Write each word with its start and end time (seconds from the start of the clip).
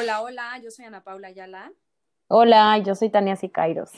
Hola, 0.00 0.22
hola, 0.22 0.56
yo 0.62 0.70
soy 0.70 0.84
Ana 0.84 1.02
Paula 1.02 1.26
Ayala. 1.26 1.72
Hola, 2.28 2.78
yo 2.78 2.94
soy 2.94 3.10
Tania 3.10 3.34
Sicairos. 3.34 3.90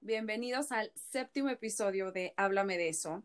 Bienvenidos 0.00 0.72
al 0.72 0.90
séptimo 0.96 1.48
episodio 1.48 2.10
de 2.10 2.34
Háblame 2.36 2.76
de 2.76 2.88
eso. 2.88 3.22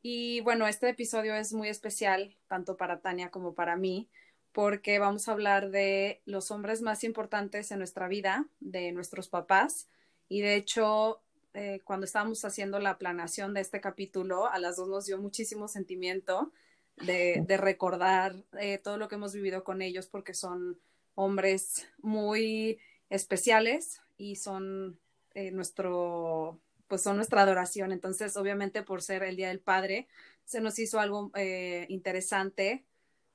Y 0.00 0.40
bueno, 0.40 0.66
este 0.66 0.88
episodio 0.88 1.34
es 1.34 1.52
muy 1.52 1.68
especial, 1.68 2.34
tanto 2.48 2.78
para 2.78 3.00
Tania 3.00 3.30
como 3.30 3.54
para 3.54 3.76
mí, 3.76 4.08
porque 4.52 4.98
vamos 4.98 5.28
a 5.28 5.32
hablar 5.32 5.68
de 5.68 6.22
los 6.24 6.50
hombres 6.50 6.80
más 6.80 7.04
importantes 7.04 7.70
en 7.70 7.76
nuestra 7.76 8.08
vida, 8.08 8.46
de 8.58 8.90
nuestros 8.92 9.28
papás. 9.28 9.86
Y 10.30 10.40
de 10.40 10.54
hecho, 10.54 11.20
eh, 11.52 11.82
cuando 11.84 12.06
estábamos 12.06 12.42
haciendo 12.46 12.78
la 12.78 12.96
planeación 12.96 13.52
de 13.52 13.60
este 13.60 13.82
capítulo, 13.82 14.46
a 14.46 14.58
las 14.58 14.76
dos 14.76 14.88
nos 14.88 15.04
dio 15.04 15.18
muchísimo 15.18 15.68
sentimiento 15.68 16.54
de, 16.96 17.44
de 17.46 17.58
recordar 17.58 18.34
eh, 18.58 18.78
todo 18.78 18.96
lo 18.96 19.08
que 19.08 19.16
hemos 19.16 19.34
vivido 19.34 19.62
con 19.62 19.82
ellos, 19.82 20.06
porque 20.06 20.32
son 20.32 20.80
hombres 21.16 21.88
muy 21.98 22.78
especiales 23.10 24.00
y 24.16 24.36
son 24.36 25.00
eh, 25.34 25.50
nuestro, 25.50 26.60
pues 26.86 27.02
son 27.02 27.16
nuestra 27.16 27.42
adoración. 27.42 27.90
Entonces, 27.90 28.36
obviamente, 28.36 28.82
por 28.82 29.02
ser 29.02 29.24
el 29.24 29.34
Día 29.34 29.48
del 29.48 29.58
Padre, 29.58 30.06
se 30.44 30.60
nos 30.60 30.78
hizo 30.78 31.00
algo 31.00 31.32
eh, 31.34 31.86
interesante 31.88 32.84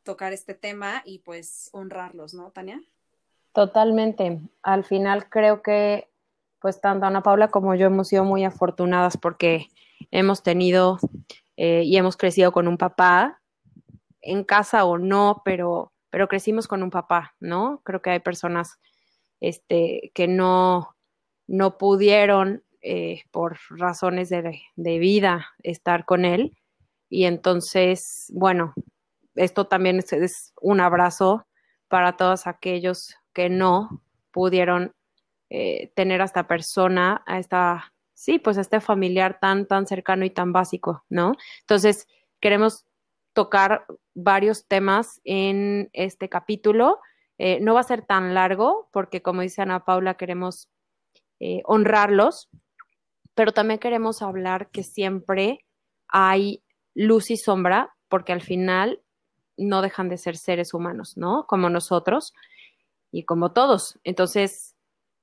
tocar 0.04 0.32
este 0.32 0.54
tema 0.54 1.02
y 1.06 1.20
pues 1.20 1.70
honrarlos, 1.74 2.34
¿no, 2.34 2.52
Tania? 2.52 2.82
Totalmente. 3.52 4.40
Al 4.64 4.86
final 4.86 5.30
creo 5.30 5.62
que 5.62 6.08
pues 6.60 6.80
tanto 6.80 7.08
Ana 7.08 7.24
Paula 7.24 7.50
como 7.50 7.76
yo 7.76 7.88
hemos 7.88 8.08
sido 8.08 8.24
muy 8.24 8.46
afortunadas 8.46 9.18
porque 9.18 9.68
hemos 10.12 10.44
tenido 10.44 11.00
eh, 11.58 11.84
y 11.84 11.98
hemos 11.98 12.18
crecido 12.18 12.52
con 12.52 12.68
un 12.68 12.78
papá, 12.78 13.42
en 14.22 14.44
casa 14.44 14.86
o 14.86 14.98
no, 14.98 15.42
pero, 15.44 15.91
pero 16.12 16.28
crecimos 16.28 16.68
con 16.68 16.84
un 16.84 16.92
papá, 16.92 17.36
¿no? 17.40 17.82
Creo 17.84 18.02
que 18.02 18.12
hay 18.12 18.20
personas 18.20 18.80
este, 19.40 20.12
que 20.14 20.28
no, 20.28 20.96
no 21.48 21.78
pudieron 21.78 22.64
eh, 22.82 23.24
por 23.32 23.58
razones 23.70 24.30
de, 24.30 24.62
de, 24.76 25.00
vida 25.00 25.48
estar 25.64 26.06
con 26.06 26.26
él. 26.26 26.56
Y 27.10 27.26
entonces, 27.26 28.32
bueno, 28.34 28.74
esto 29.36 29.68
también 29.68 30.00
es, 30.00 30.54
un 30.62 30.80
abrazo 30.80 31.48
para 31.88 32.18
todos 32.18 32.46
aquellos 32.48 33.16
que 33.34 33.50
no 33.50 34.02
pudieron 34.32 34.94
eh, 35.50 35.92
tener 35.96 36.22
a 36.22 36.26
esta 36.26 36.48
persona, 36.48 37.24
a 37.26 37.40
esta, 37.40 37.94
sí, 38.14 38.40
pues 38.40 38.58
a 38.58 38.62
este 38.62 38.82
familiar 38.82 39.40
tan, 39.40 39.66
tan 39.66 39.88
cercano 39.88 40.26
y 40.26 40.30
tan 40.30 40.54
básico, 40.54 41.04
¿no? 41.10 41.34
Entonces, 41.62 42.08
queremos 42.40 42.86
tocar 43.34 43.86
varios 44.14 44.68
temas 44.68 45.22
en 45.24 45.90
este 45.94 46.30
capítulo. 46.30 47.00
Eh, 47.38 47.60
no 47.62 47.74
va 47.74 47.80
a 47.80 47.84
ser 47.84 48.06
tan 48.06 48.34
largo 48.34 48.90
porque, 48.92 49.22
como 49.22 49.42
dice 49.42 49.62
Ana 49.62 49.86
Paula, 49.86 50.16
queremos 50.16 50.70
eh, 51.40 51.62
honrarlos, 51.66 52.50
pero 53.34 53.52
también 53.52 53.80
queremos 53.80 54.22
hablar 54.22 54.70
que 54.70 54.84
siempre 54.84 55.66
hay 56.08 56.64
luz 56.94 57.32
y 57.32 57.38
sombra 57.38 57.96
porque 58.10 58.34
al 58.34 58.42
final 58.42 59.02
no 59.58 59.82
dejan 59.82 60.10
de 60.10 60.18
ser 60.18 60.38
seres 60.38 60.74
humanos, 60.74 61.18
¿no? 61.18 61.46
Como 61.48 61.70
nosotros 61.70 62.34
y 63.12 63.24
como 63.24 63.54
todos. 63.54 64.00
Entonces, 64.04 64.76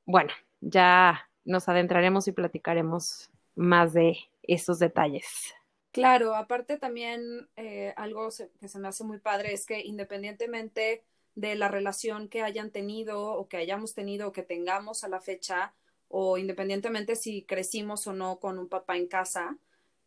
bueno, 0.07 0.33
ya 0.61 1.29
nos 1.45 1.69
adentraremos 1.69 2.29
y 2.29 2.33
platicaremos 2.33 3.31
más 3.55 3.93
de 3.93 4.17
esos 4.43 4.79
detalles. 4.79 5.55
Claro, 5.93 6.35
aparte 6.37 6.79
también 6.79 7.49
eh, 7.57 7.93
algo 7.97 8.31
se, 8.31 8.51
que 8.61 8.69
se 8.69 8.79
me 8.79 8.89
hace 8.89 9.05
muy 9.05 9.19
padre 9.19 9.53
es 9.55 9.67
que 9.67 9.81
independientemente 9.81 11.05
de 11.35 11.55
la 11.57 11.69
relación 11.69 12.29
que 12.29 12.43
hayan 12.43 12.71
tenido 12.71 13.33
o 13.33 13.49
que 13.49 13.57
hayamos 13.57 13.95
tenido 13.95 14.29
o 14.29 14.33
que 14.33 14.43
tengamos 14.43 15.03
a 15.05 15.09
la 15.09 15.21
fecha, 15.21 15.75
o 16.09 16.39
independientemente 16.39 17.17
si 17.17 17.43
crecimos 17.45 18.07
o 18.07 18.13
no 18.13 18.39
con 18.39 18.59
un 18.59 18.69
papá 18.69 18.97
en 18.97 19.09
casa, 19.09 19.59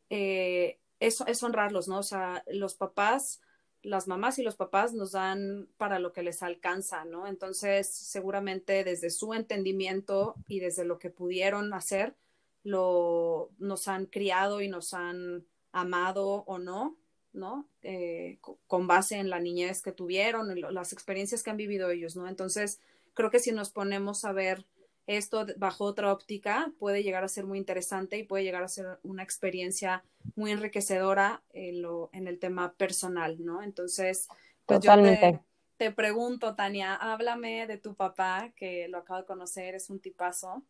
eh, 0.09 0.79
es, 0.99 1.21
es 1.27 1.43
honrarlos, 1.43 1.87
¿no? 1.87 1.99
O 1.99 2.03
sea, 2.03 2.43
los 2.47 2.75
papás 2.75 3.41
las 3.83 4.07
mamás 4.07 4.37
y 4.37 4.43
los 4.43 4.55
papás 4.55 4.93
nos 4.93 5.13
dan 5.13 5.67
para 5.77 5.97
lo 5.99 6.13
que 6.13 6.21
les 6.23 6.43
alcanza, 6.43 7.03
¿no? 7.05 7.25
Entonces, 7.27 7.87
seguramente 7.91 8.83
desde 8.83 9.09
su 9.09 9.33
entendimiento 9.33 10.35
y 10.47 10.59
desde 10.59 10.85
lo 10.85 10.99
que 10.99 11.09
pudieron 11.09 11.73
hacer, 11.73 12.15
lo, 12.63 13.49
nos 13.57 13.87
han 13.87 14.05
criado 14.05 14.61
y 14.61 14.67
nos 14.69 14.93
han 14.93 15.47
amado 15.71 16.43
o 16.45 16.57
no, 16.57 16.97
¿no? 17.33 17.67
Eh, 17.81 18.39
con 18.67 18.87
base 18.87 19.17
en 19.17 19.29
la 19.29 19.39
niñez 19.39 19.81
que 19.81 19.91
tuvieron, 19.91 20.59
las 20.73 20.93
experiencias 20.93 21.43
que 21.43 21.49
han 21.49 21.57
vivido 21.57 21.89
ellos, 21.89 22.15
¿no? 22.15 22.27
Entonces, 22.27 22.79
creo 23.13 23.29
que 23.29 23.39
si 23.39 23.51
nos 23.51 23.69
ponemos 23.69 24.25
a 24.25 24.31
ver 24.31 24.65
esto 25.07 25.45
bajo 25.57 25.85
otra 25.85 26.13
óptica 26.13 26.71
puede 26.79 27.03
llegar 27.03 27.23
a 27.23 27.27
ser 27.27 27.45
muy 27.45 27.57
interesante 27.57 28.17
y 28.17 28.23
puede 28.23 28.43
llegar 28.43 28.63
a 28.63 28.67
ser 28.67 28.99
una 29.03 29.23
experiencia 29.23 30.03
muy 30.35 30.51
enriquecedora 30.51 31.41
en, 31.53 31.81
lo, 31.81 32.09
en 32.13 32.27
el 32.27 32.39
tema 32.39 32.73
personal, 32.73 33.43
¿no? 33.43 33.63
Entonces, 33.63 34.27
pues 34.65 34.81
Totalmente. 34.81 35.31
yo 35.33 35.39
te, 35.77 35.85
te, 35.85 35.91
pregunto, 35.91 36.55
Tania, 36.55 36.95
háblame 36.95 37.65
de 37.67 37.77
tu 37.77 37.95
papá, 37.95 38.51
que 38.55 38.87
lo 38.87 38.99
acabo 38.99 39.21
de 39.21 39.25
conocer, 39.25 39.75
es 39.75 39.89
un 39.89 39.99
tipazo. 39.99 40.63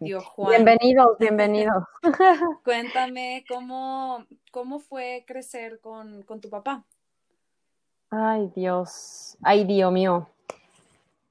Tío 0.00 0.20
Juan. 0.36 0.50
Bienvenido, 0.50 1.16
bienvenido. 1.18 1.88
Cuéntame 2.64 3.44
cómo, 3.48 4.26
cómo 4.50 4.78
fue 4.78 5.24
crecer 5.26 5.80
con, 5.80 6.22
con 6.22 6.40
tu 6.40 6.50
papá. 6.50 6.84
Ay, 8.10 8.50
Dios. 8.54 9.38
Ay, 9.42 9.64
Dios 9.64 9.92
mío. 9.92 10.28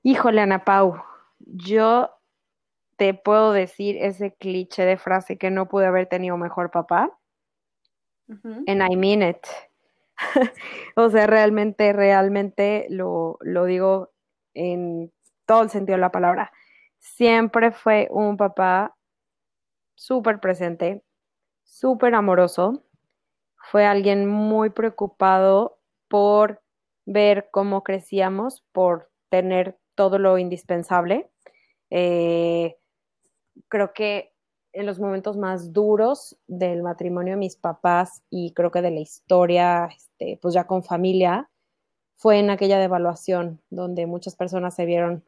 Híjole, 0.03 0.41
Ana 0.41 0.63
Pau. 0.63 1.01
Yo 1.39 2.09
te 2.95 3.13
puedo 3.13 3.51
decir 3.51 3.97
ese 3.97 4.33
cliché 4.33 4.85
de 4.85 4.97
frase 4.97 5.37
que 5.37 5.51
no 5.51 5.67
pude 5.67 5.85
haber 5.85 6.07
tenido 6.07 6.37
mejor 6.37 6.71
papá. 6.71 7.11
And 8.67 8.83
I 8.83 8.95
mean 8.95 9.23
it. 9.23 9.47
o 10.95 11.09
sea, 11.09 11.25
realmente, 11.25 11.93
realmente 11.93 12.85
lo, 12.89 13.37
lo 13.41 13.65
digo 13.65 14.11
en 14.53 15.11
todo 15.45 15.63
el 15.63 15.69
sentido 15.69 15.95
de 15.95 16.01
la 16.01 16.11
palabra. 16.11 16.51
Siempre 16.99 17.71
fue 17.71 18.07
un 18.11 18.37
papá 18.37 18.95
súper 19.95 20.39
presente, 20.39 21.03
súper 21.63 22.13
amoroso. 22.13 22.83
Fue 23.71 23.85
alguien 23.85 24.27
muy 24.27 24.69
preocupado 24.69 25.79
por 26.07 26.61
ver 27.05 27.49
cómo 27.51 27.83
crecíamos, 27.83 28.63
por 28.71 29.09
tener 29.29 29.77
todo 29.95 30.19
lo 30.19 30.37
indispensable. 30.37 31.29
Eh, 31.89 32.77
creo 33.67 33.93
que 33.93 34.33
en 34.73 34.85
los 34.85 34.99
momentos 34.99 35.37
más 35.37 35.73
duros 35.73 36.37
del 36.47 36.83
matrimonio 36.83 37.33
de 37.33 37.39
mis 37.39 37.55
papás 37.55 38.21
y 38.29 38.53
creo 38.53 38.71
que 38.71 38.81
de 38.81 38.91
la 38.91 38.99
historia, 38.99 39.85
este, 39.85 40.37
pues 40.41 40.53
ya 40.53 40.65
con 40.65 40.83
familia, 40.83 41.49
fue 42.15 42.39
en 42.39 42.49
aquella 42.49 42.79
devaluación 42.79 43.61
donde 43.69 44.05
muchas 44.05 44.35
personas 44.35 44.75
se 44.75 44.85
vieron 44.85 45.23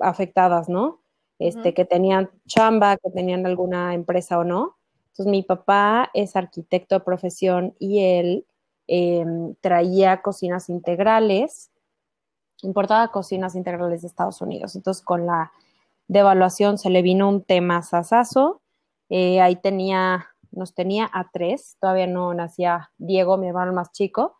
afectadas, 0.00 0.68
¿no? 0.68 1.00
Este, 1.38 1.74
que 1.74 1.84
tenían 1.84 2.30
chamba, 2.46 2.96
que 2.96 3.10
tenían 3.10 3.44
alguna 3.44 3.94
empresa 3.94 4.38
o 4.38 4.44
no. 4.44 4.76
Entonces 5.08 5.30
mi 5.30 5.42
papá 5.42 6.10
es 6.14 6.36
arquitecto 6.36 6.94
de 6.94 7.04
profesión 7.04 7.74
y 7.78 8.00
él 8.04 8.46
em, 8.86 9.54
traía 9.60 10.22
cocinas 10.22 10.68
integrales, 10.68 11.70
importaba 12.62 13.08
cocinas 13.08 13.54
integrales 13.54 14.02
de 14.02 14.08
Estados 14.08 14.40
Unidos. 14.40 14.76
Entonces 14.76 15.02
con 15.02 15.26
la 15.26 15.52
de 16.08 16.20
evaluación 16.20 16.78
se 16.78 16.90
le 16.90 17.02
vino 17.02 17.28
un 17.28 17.42
tema 17.42 17.82
sasazo. 17.82 18.60
Eh, 19.08 19.40
ahí 19.40 19.56
tenía, 19.56 20.26
nos 20.50 20.74
tenía 20.74 21.08
a 21.12 21.30
tres, 21.30 21.76
todavía 21.80 22.06
no 22.06 22.34
nacía 22.34 22.90
Diego, 22.98 23.36
mi 23.36 23.48
hermano 23.48 23.72
más 23.72 23.92
chico, 23.92 24.38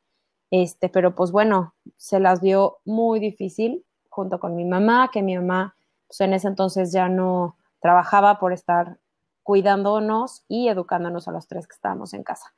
este, 0.51 0.89
pero 0.89 1.15
pues 1.15 1.33
bueno, 1.33 1.75
se 1.97 2.21
las 2.21 2.41
dio 2.41 2.79
muy 2.85 3.21
difícil 3.21 3.86
junto 4.17 4.41
con 4.41 4.57
mi 4.57 4.65
mamá, 4.65 5.11
que 5.13 5.23
mi 5.23 5.37
mamá 5.37 5.77
pues 6.09 6.21
en 6.21 6.33
ese 6.35 6.49
entonces 6.49 6.93
ya 6.93 7.09
no 7.09 7.57
trabajaba 7.81 8.39
por 8.39 8.53
estar 8.53 8.99
cuidándonos 9.43 10.45
y 10.49 10.69
educándonos 10.69 11.29
a 11.29 11.33
los 11.33 11.47
tres 11.47 11.69
que 11.69 11.75
estábamos 11.75 12.15
en 12.15 12.25
casa. 12.25 12.53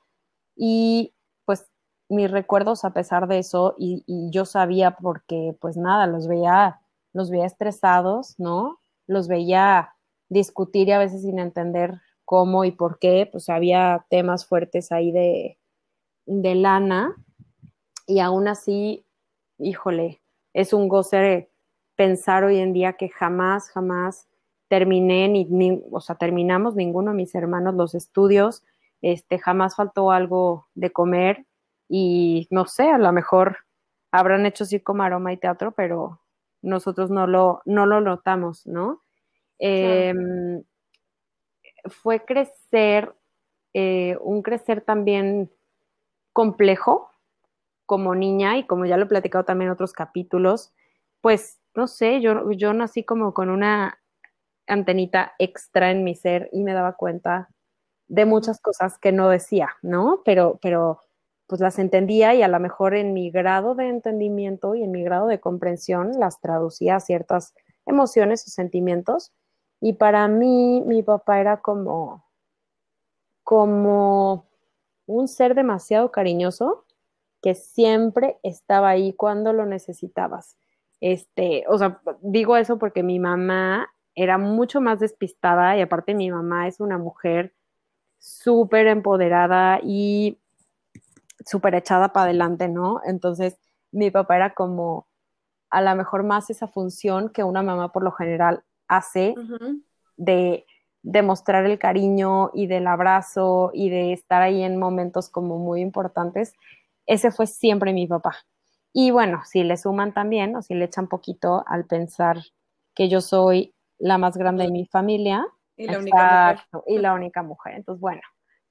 Y 0.56 1.14
pues 1.44 1.70
mis 2.08 2.30
recuerdos 2.30 2.84
a 2.84 2.92
pesar 2.94 3.28
de 3.28 3.38
eso, 3.38 3.74
y, 3.78 4.04
y 4.06 4.30
yo 4.30 4.44
sabía 4.44 4.92
porque 4.92 5.56
pues 5.60 5.76
nada, 5.76 6.06
los 6.06 6.26
veía, 6.26 6.80
los 7.12 7.30
veía 7.30 7.46
estresados, 7.46 8.38
¿no? 8.38 8.78
los 9.08 9.26
veía 9.26 9.94
discutir 10.28 10.88
y 10.88 10.92
a 10.92 10.98
veces 10.98 11.22
sin 11.22 11.40
entender 11.40 12.00
cómo 12.24 12.64
y 12.64 12.70
por 12.70 13.00
qué, 13.00 13.28
pues 13.30 13.48
había 13.48 14.06
temas 14.10 14.46
fuertes 14.46 14.92
ahí 14.92 15.10
de, 15.10 15.58
de 16.26 16.54
lana 16.54 17.16
y 18.06 18.20
aún 18.20 18.46
así, 18.46 19.04
híjole, 19.58 20.20
es 20.58 20.72
un 20.72 20.88
goce 20.88 21.52
pensar 21.94 22.42
hoy 22.42 22.58
en 22.58 22.72
día 22.72 22.94
que 22.94 23.08
jamás, 23.08 23.70
jamás 23.70 24.26
terminé, 24.66 25.28
ni, 25.28 25.84
o 25.92 26.00
sea, 26.00 26.16
terminamos 26.16 26.74
ninguno 26.74 27.12
de 27.12 27.16
mis 27.16 27.32
hermanos 27.36 27.76
los 27.76 27.94
estudios, 27.94 28.64
este, 29.00 29.38
jamás 29.38 29.76
faltó 29.76 30.10
algo 30.10 30.66
de 30.74 30.90
comer 30.90 31.46
y 31.88 32.48
no 32.50 32.66
sé, 32.66 32.90
a 32.90 32.98
lo 32.98 33.12
mejor 33.12 33.58
habrán 34.10 34.46
hecho 34.46 34.64
circo, 34.64 34.94
maroma 34.94 35.32
y 35.32 35.36
teatro, 35.36 35.70
pero 35.76 36.22
nosotros 36.60 37.08
no 37.08 37.28
lo, 37.28 37.62
no 37.64 37.86
lo 37.86 38.00
notamos, 38.00 38.66
¿no? 38.66 39.04
Eh, 39.60 40.12
fue 41.84 42.24
crecer, 42.24 43.14
eh, 43.74 44.18
un 44.20 44.42
crecer 44.42 44.80
también 44.80 45.52
complejo 46.32 47.12
como 47.88 48.14
niña 48.14 48.58
y 48.58 48.66
como 48.66 48.84
ya 48.84 48.98
lo 48.98 49.04
he 49.04 49.08
platicado 49.08 49.46
también 49.46 49.68
en 49.68 49.72
otros 49.72 49.94
capítulos, 49.94 50.74
pues 51.22 51.58
no 51.74 51.86
sé, 51.86 52.20
yo, 52.20 52.52
yo 52.52 52.74
nací 52.74 53.02
como 53.02 53.32
con 53.32 53.48
una 53.48 53.98
antenita 54.66 55.32
extra 55.38 55.90
en 55.90 56.04
mi 56.04 56.14
ser 56.14 56.50
y 56.52 56.64
me 56.64 56.74
daba 56.74 56.92
cuenta 56.96 57.48
de 58.06 58.26
muchas 58.26 58.60
cosas 58.60 58.98
que 58.98 59.10
no 59.10 59.30
decía, 59.30 59.70
¿no? 59.80 60.20
Pero, 60.26 60.58
pero 60.60 61.00
pues 61.46 61.62
las 61.62 61.78
entendía 61.78 62.34
y 62.34 62.42
a 62.42 62.48
lo 62.48 62.60
mejor 62.60 62.94
en 62.94 63.14
mi 63.14 63.30
grado 63.30 63.74
de 63.74 63.88
entendimiento 63.88 64.74
y 64.74 64.82
en 64.84 64.90
mi 64.90 65.02
grado 65.02 65.26
de 65.26 65.40
comprensión 65.40 66.12
las 66.20 66.42
traducía 66.42 66.96
a 66.96 67.00
ciertas 67.00 67.54
emociones 67.86 68.46
o 68.46 68.50
sentimientos. 68.50 69.32
Y 69.80 69.94
para 69.94 70.28
mí, 70.28 70.82
mi 70.86 71.02
papá 71.02 71.40
era 71.40 71.62
como, 71.62 72.26
como 73.44 74.46
un 75.06 75.26
ser 75.26 75.54
demasiado 75.54 76.12
cariñoso 76.12 76.84
que 77.42 77.54
siempre 77.54 78.38
estaba 78.42 78.90
ahí 78.90 79.12
cuando 79.12 79.52
lo 79.52 79.66
necesitabas. 79.66 80.56
Este, 81.00 81.64
o 81.68 81.78
sea, 81.78 82.00
digo 82.22 82.56
eso 82.56 82.78
porque 82.78 83.02
mi 83.02 83.20
mamá 83.20 83.88
era 84.14 84.38
mucho 84.38 84.80
más 84.80 84.98
despistada 84.98 85.76
y 85.76 85.80
aparte 85.80 86.14
mi 86.14 86.30
mamá 86.30 86.66
es 86.66 86.80
una 86.80 86.98
mujer 86.98 87.54
súper 88.18 88.88
empoderada 88.88 89.78
y 89.82 90.40
súper 91.46 91.76
echada 91.76 92.12
para 92.12 92.24
adelante, 92.24 92.68
¿no? 92.68 93.00
Entonces, 93.04 93.58
mi 93.92 94.10
papá 94.10 94.36
era 94.36 94.54
como 94.54 95.06
a 95.70 95.80
lo 95.80 95.94
mejor 95.94 96.24
más 96.24 96.50
esa 96.50 96.66
función 96.66 97.28
que 97.30 97.44
una 97.44 97.62
mamá 97.62 97.92
por 97.92 98.02
lo 98.02 98.12
general 98.12 98.64
hace 98.88 99.34
de 100.16 100.66
demostrar 101.02 101.64
el 101.66 101.78
cariño 101.78 102.50
y 102.54 102.66
del 102.66 102.86
abrazo 102.86 103.70
y 103.72 103.90
de 103.90 104.12
estar 104.12 104.42
ahí 104.42 104.62
en 104.62 104.78
momentos 104.78 105.28
como 105.28 105.58
muy 105.58 105.80
importantes. 105.80 106.54
Ese 107.08 107.30
fue 107.30 107.46
siempre 107.46 107.92
mi 107.94 108.06
papá. 108.06 108.36
Y 108.92 109.10
bueno, 109.10 109.42
si 109.44 109.64
le 109.64 109.78
suman 109.78 110.12
también 110.12 110.54
o 110.54 110.62
si 110.62 110.74
le 110.74 110.84
echan 110.84 111.08
poquito 111.08 111.64
al 111.66 111.86
pensar 111.86 112.36
que 112.94 113.08
yo 113.08 113.22
soy 113.22 113.74
la 113.98 114.18
más 114.18 114.36
grande 114.36 114.64
de 114.64 114.70
mi 114.70 114.84
familia. 114.86 115.46
Y 115.76 115.86
la 115.86 115.98
única 115.98 116.52
mujer. 116.52 116.84
Y 116.86 116.98
la 116.98 117.14
única 117.14 117.42
mujer. 117.42 117.74
Entonces, 117.76 118.00
bueno, 118.00 118.20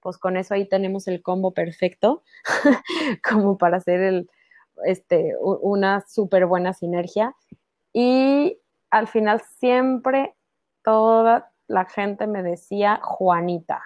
pues 0.01 0.19
con 0.19 0.37
eso 0.37 0.53
ahí 0.53 0.69
tenemos 0.69 1.07
el 1.07 1.23
combo 1.23 1.51
perfecto 1.51 2.23
como 3.27 3.57
para 3.57 3.77
hacer 3.77 4.01
el, 4.01 4.29
este, 4.85 5.33
una 5.41 6.05
súper 6.07 6.45
buena 6.45 6.73
sinergia. 6.73 7.35
Y 7.91 8.59
al 8.91 9.07
final 9.07 9.41
siempre 9.41 10.35
toda 10.83 11.51
la 11.65 11.85
gente 11.85 12.27
me 12.27 12.43
decía 12.43 12.99
Juanita. 13.01 13.81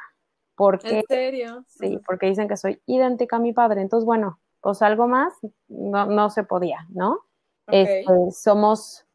Porque, 0.61 0.99
¿En 0.99 1.03
serio? 1.07 1.65
Sí, 1.67 1.99
porque 2.05 2.27
dicen 2.27 2.47
que 2.47 2.55
soy 2.55 2.79
idéntica 2.85 3.37
a 3.37 3.39
mi 3.39 3.51
padre. 3.51 3.81
Entonces, 3.81 4.05
bueno, 4.05 4.39
pues 4.61 4.83
algo 4.83 5.07
más 5.07 5.33
no, 5.67 6.05
no 6.05 6.29
se 6.29 6.43
podía, 6.43 6.85
¿no? 6.89 7.21
Este, 7.65 8.05
somos, 8.29 9.07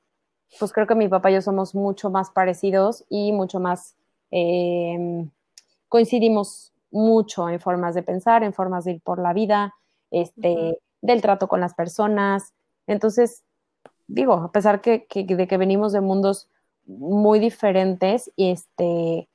pues 0.59 0.73
creo 0.73 0.89
que 0.89 0.97
mi 0.97 1.07
papá 1.07 1.31
y 1.31 1.35
yo 1.35 1.43
somos 1.43 1.73
mucho 1.77 2.11
más 2.11 2.31
parecidos 2.31 3.05
y 3.09 3.31
mucho 3.31 3.61
más 3.61 3.95
eh, 4.33 5.25
coincidimos 5.89 6.73
mucho 6.91 7.49
en 7.49 7.61
formas 7.61 7.95
de 7.95 8.03
pensar, 8.03 8.43
en 8.43 8.53
formas 8.53 8.85
de 8.85 8.95
ir 8.95 9.01
por 9.01 9.21
la 9.21 9.33
vida, 9.33 9.77
este, 10.11 10.81
del 11.01 11.23
trato 11.23 11.47
con 11.47 11.61
las 11.61 11.75
personas. 11.75 12.55
Entonces, 12.89 13.45
digo, 14.09 14.33
a 14.35 14.51
pesar 14.51 14.81
que, 14.81 15.07
de 15.09 15.47
que 15.47 15.57
venimos 15.59 15.93
de 15.93 16.01
mundos 16.01 16.49
muy 16.87 17.39
diferentes, 17.39 18.33
este, 18.37 19.29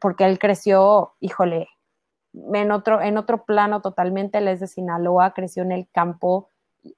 porque 0.00 0.24
él 0.24 0.38
creció, 0.38 1.14
híjole, 1.20 1.68
en 2.32 2.72
otro, 2.72 3.00
en 3.00 3.16
otro 3.16 3.44
plano 3.44 3.80
totalmente, 3.80 4.38
él 4.38 4.48
es 4.48 4.60
de 4.60 4.66
Sinaloa, 4.66 5.34
creció 5.34 5.62
en 5.62 5.72
el 5.72 5.88
campo, 5.92 6.48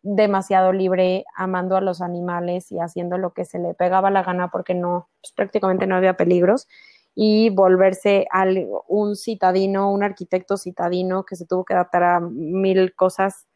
demasiado 0.03 0.73
libre, 0.73 1.25
amando 1.37 1.77
a 1.77 1.81
los 1.81 2.01
animales 2.01 2.73
y 2.73 2.79
haciendo 2.79 3.19
lo 3.19 3.33
que 3.33 3.45
se 3.45 3.59
le 3.59 3.75
pegaba 3.75 4.11
la 4.11 4.23
gana 4.23 4.51
porque 4.51 4.75
no, 4.75 5.09
pues, 5.21 5.33
prácticamente 5.33 5.87
no 5.87 5.95
había 5.95 6.17
peligros 6.17 6.67
y 7.15 7.51
volverse 7.51 8.27
al, 8.31 8.67
un 8.89 9.17
citadino, 9.17 9.91
un 9.91 10.03
arquitecto 10.03 10.57
citadino 10.57 11.25
que 11.25 11.37
se 11.37 11.47
tuvo 11.47 11.65
que 11.65 11.75
adaptar 11.75 12.03
a 12.03 12.21
mil 12.21 12.95
cosas 12.95 13.47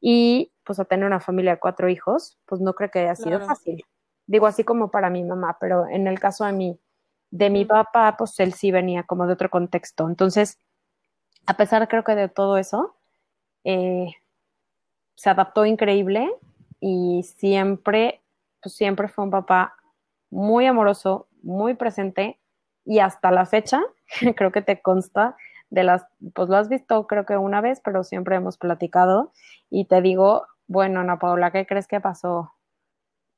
y 0.00 0.52
pues 0.64 0.78
a 0.80 0.84
tener 0.84 1.06
una 1.06 1.20
familia 1.20 1.52
de 1.52 1.60
cuatro 1.60 1.88
hijos, 1.88 2.38
pues 2.46 2.60
no 2.60 2.74
creo 2.74 2.90
que 2.90 3.00
haya 3.00 3.16
sido 3.16 3.40
fácil. 3.40 3.84
Digo 4.26 4.46
así 4.46 4.64
como 4.64 4.90
para 4.90 5.10
mi 5.10 5.24
mamá, 5.24 5.56
pero 5.60 5.86
en 5.88 6.06
el 6.06 6.20
caso 6.20 6.44
de 6.44 6.52
mi, 6.52 6.78
de 7.30 7.50
mi 7.50 7.64
papá, 7.64 8.16
pues 8.18 8.38
él 8.40 8.52
sí 8.54 8.70
venía 8.70 9.04
como 9.04 9.26
de 9.26 9.34
otro 9.34 9.50
contexto. 9.50 10.08
Entonces, 10.08 10.58
a 11.46 11.54
pesar 11.56 11.88
creo 11.88 12.04
que 12.04 12.14
de 12.14 12.28
todo 12.28 12.58
eso, 12.58 12.96
eh, 13.64 14.12
se 15.14 15.30
adaptó 15.30 15.66
increíble 15.66 16.30
y 16.80 17.22
siempre, 17.22 18.22
pues 18.62 18.74
siempre 18.74 19.08
fue 19.08 19.24
un 19.24 19.30
papá 19.30 19.74
muy 20.30 20.66
amoroso, 20.66 21.28
muy 21.42 21.74
presente 21.74 22.38
y 22.84 23.00
hasta 23.00 23.30
la 23.30 23.46
fecha, 23.46 23.82
creo 24.36 24.52
que 24.52 24.62
te 24.62 24.80
consta 24.80 25.36
de 25.70 25.84
las, 25.84 26.04
pues 26.34 26.48
lo 26.48 26.56
has 26.56 26.68
visto 26.68 27.06
creo 27.06 27.24
que 27.26 27.36
una 27.36 27.60
vez, 27.60 27.80
pero 27.84 28.02
siempre 28.02 28.36
hemos 28.36 28.58
platicado 28.58 29.32
y 29.70 29.84
te 29.84 30.00
digo, 30.02 30.46
bueno, 30.66 31.00
Ana 31.00 31.18
Paula, 31.18 31.50
¿qué 31.52 31.66
crees 31.66 31.86
que 31.86 32.00
pasó? 32.00 32.52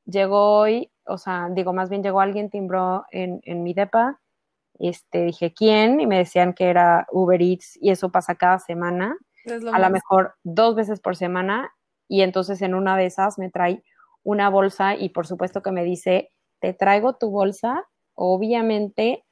Llegó 0.05 0.59
hoy, 0.59 0.91
o 1.07 1.19
sea, 1.19 1.49
digo, 1.51 1.73
más 1.73 1.89
bien 1.91 2.03
llegó 2.03 2.21
alguien, 2.21 2.51
timbró 2.51 3.05
en, 3.11 3.41
en 3.45 3.63
mi 3.63 3.75
depa, 3.75 4.21
este, 4.79 5.25
dije, 5.27 5.53
¿quién? 5.55 6.01
Y 6.01 6.07
me 6.07 6.19
decían 6.19 6.55
que 6.55 6.69
era 6.69 7.07
Uber 7.13 7.41
Eats 7.41 7.79
y 7.81 7.91
eso 7.91 8.11
pasa 8.11 8.35
cada 8.35 8.59
semana, 8.59 9.17
a 9.73 9.79
lo 9.79 9.91
mejor 9.91 10.35
dos 10.45 10.75
veces 10.75 11.01
por 11.01 11.17
semana 11.17 11.73
y 12.09 12.23
entonces 12.23 12.63
en 12.63 12.75
una 12.75 12.97
de 12.97 13.07
esas 13.07 13.39
me 13.39 13.51
trae 13.51 13.83
una 14.23 14.51
bolsa 14.51 14.95
y 14.95 15.09
por 15.09 15.27
supuesto 15.27 15.63
que 15.63 15.73
me 15.73 15.85
dice, 15.85 16.31
te 16.61 16.75
traigo 16.75 17.15
tu 17.15 17.31
bolsa, 17.31 17.85
obviamente 18.15 19.25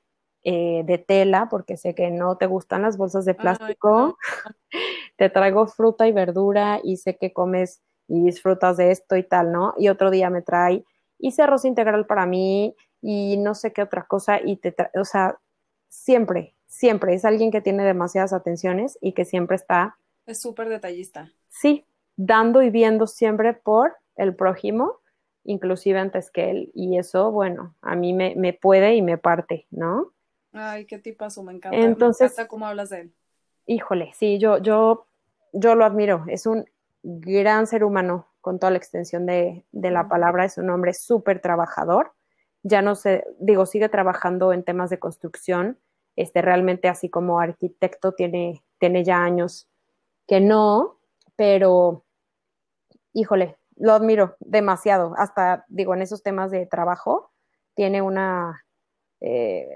eh, 0.43 0.82
de 0.84 0.99
tela, 0.99 1.49
porque 1.50 1.76
sé 1.76 1.94
que 1.94 2.11
no 2.11 2.37
te 2.37 2.46
gustan 2.46 2.82
las 2.82 2.96
bolsas 2.96 3.25
de 3.25 3.34
plástico. 3.34 4.17
te 5.17 5.28
traigo 5.28 5.67
fruta 5.67 6.08
y 6.08 6.12
verdura 6.12 6.81
y 6.82 6.96
sé 6.96 7.19
que 7.19 7.32
comes 7.32 7.82
y 8.10 8.24
disfrutas 8.24 8.76
de 8.76 8.90
esto 8.90 9.16
y 9.16 9.22
tal, 9.22 9.52
¿no? 9.52 9.72
Y 9.78 9.88
otro 9.88 10.10
día 10.10 10.30
me 10.30 10.42
trae, 10.42 10.84
hice 11.18 11.42
arroz 11.42 11.64
integral 11.64 12.06
para 12.06 12.26
mí 12.26 12.74
y 13.00 13.36
no 13.36 13.55
sé 13.55 13.72
qué 13.72 13.82
otra 13.82 14.05
cosa 14.05 14.40
y 14.44 14.56
te 14.56 14.72
trae, 14.72 14.90
o 15.00 15.05
sea, 15.05 15.38
siempre, 15.88 16.56
siempre 16.67 17.14
es 17.14 17.24
alguien 17.24 17.52
que 17.52 17.60
tiene 17.60 17.84
demasiadas 17.84 18.32
atenciones 18.32 18.98
y 19.00 19.12
que 19.12 19.24
siempre 19.24 19.56
está. 19.56 19.96
Es 20.26 20.43
súper 20.43 20.69
detallista. 20.69 21.32
Sí, 21.48 21.84
dando 22.17 22.62
y 22.62 22.70
viendo 22.70 23.06
siempre 23.06 23.55
por 23.55 23.94
el 24.17 24.34
prójimo, 24.34 24.98
inclusive 25.44 25.98
antes 25.98 26.31
que 26.32 26.50
él. 26.50 26.70
Y 26.74 26.98
eso, 26.98 27.31
bueno, 27.31 27.76
a 27.81 27.94
mí 27.94 28.12
me, 28.12 28.34
me 28.36 28.52
puede 28.52 28.94
y 28.96 29.02
me 29.02 29.19
parte, 29.19 29.67
¿no? 29.70 30.12
Ay, 30.52 30.84
qué 30.84 30.98
tipazo, 30.98 31.44
me 31.44 31.52
encanta. 31.52 31.79
Entonces, 31.79 32.20
me 32.20 32.26
encanta 32.26 32.48
cómo 32.48 32.67
hablas 32.67 32.90
de 32.90 33.02
él. 33.02 33.14
Híjole, 33.67 34.10
sí, 34.14 34.38
yo, 34.38 34.58
yo, 34.58 35.06
yo 35.52 35.76
lo 35.76 35.84
admiro. 35.84 36.24
Es 36.29 36.46
un 36.46 36.67
gran 37.02 37.66
ser 37.66 37.84
humano 37.84 38.28
con 38.40 38.58
toda 38.58 38.70
la 38.70 38.78
extensión 38.78 39.26
de, 39.26 39.64
de 39.72 39.90
la 39.90 40.08
palabra. 40.08 40.44
Es 40.44 40.58
un 40.58 40.70
hombre 40.70 40.94
súper 40.94 41.40
trabajador. 41.40 42.12
Ya 42.62 42.82
no 42.82 42.94
sé, 42.94 43.24
digo, 43.38 43.66
sigue 43.66 43.88
trabajando 43.88 44.52
en 44.52 44.64
temas 44.64 44.90
de 44.90 44.98
construcción. 44.98 45.78
Este, 46.16 46.42
realmente 46.42 46.88
así 46.88 47.08
como 47.08 47.40
arquitecto 47.40 48.12
tiene, 48.12 48.62
tiene 48.78 49.04
ya 49.04 49.22
años 49.22 49.69
que 50.26 50.40
no, 50.40 50.98
pero 51.36 52.04
híjole, 53.12 53.56
lo 53.76 53.92
admiro 53.92 54.36
demasiado. 54.40 55.14
Hasta, 55.16 55.64
digo, 55.69 55.94
en 55.94 56.02
esos 56.02 56.22
temas 56.22 56.50
de 56.50 56.66
trabajo, 56.66 57.32
tiene 57.74 58.02
una, 58.02 58.64
eh, 59.20 59.66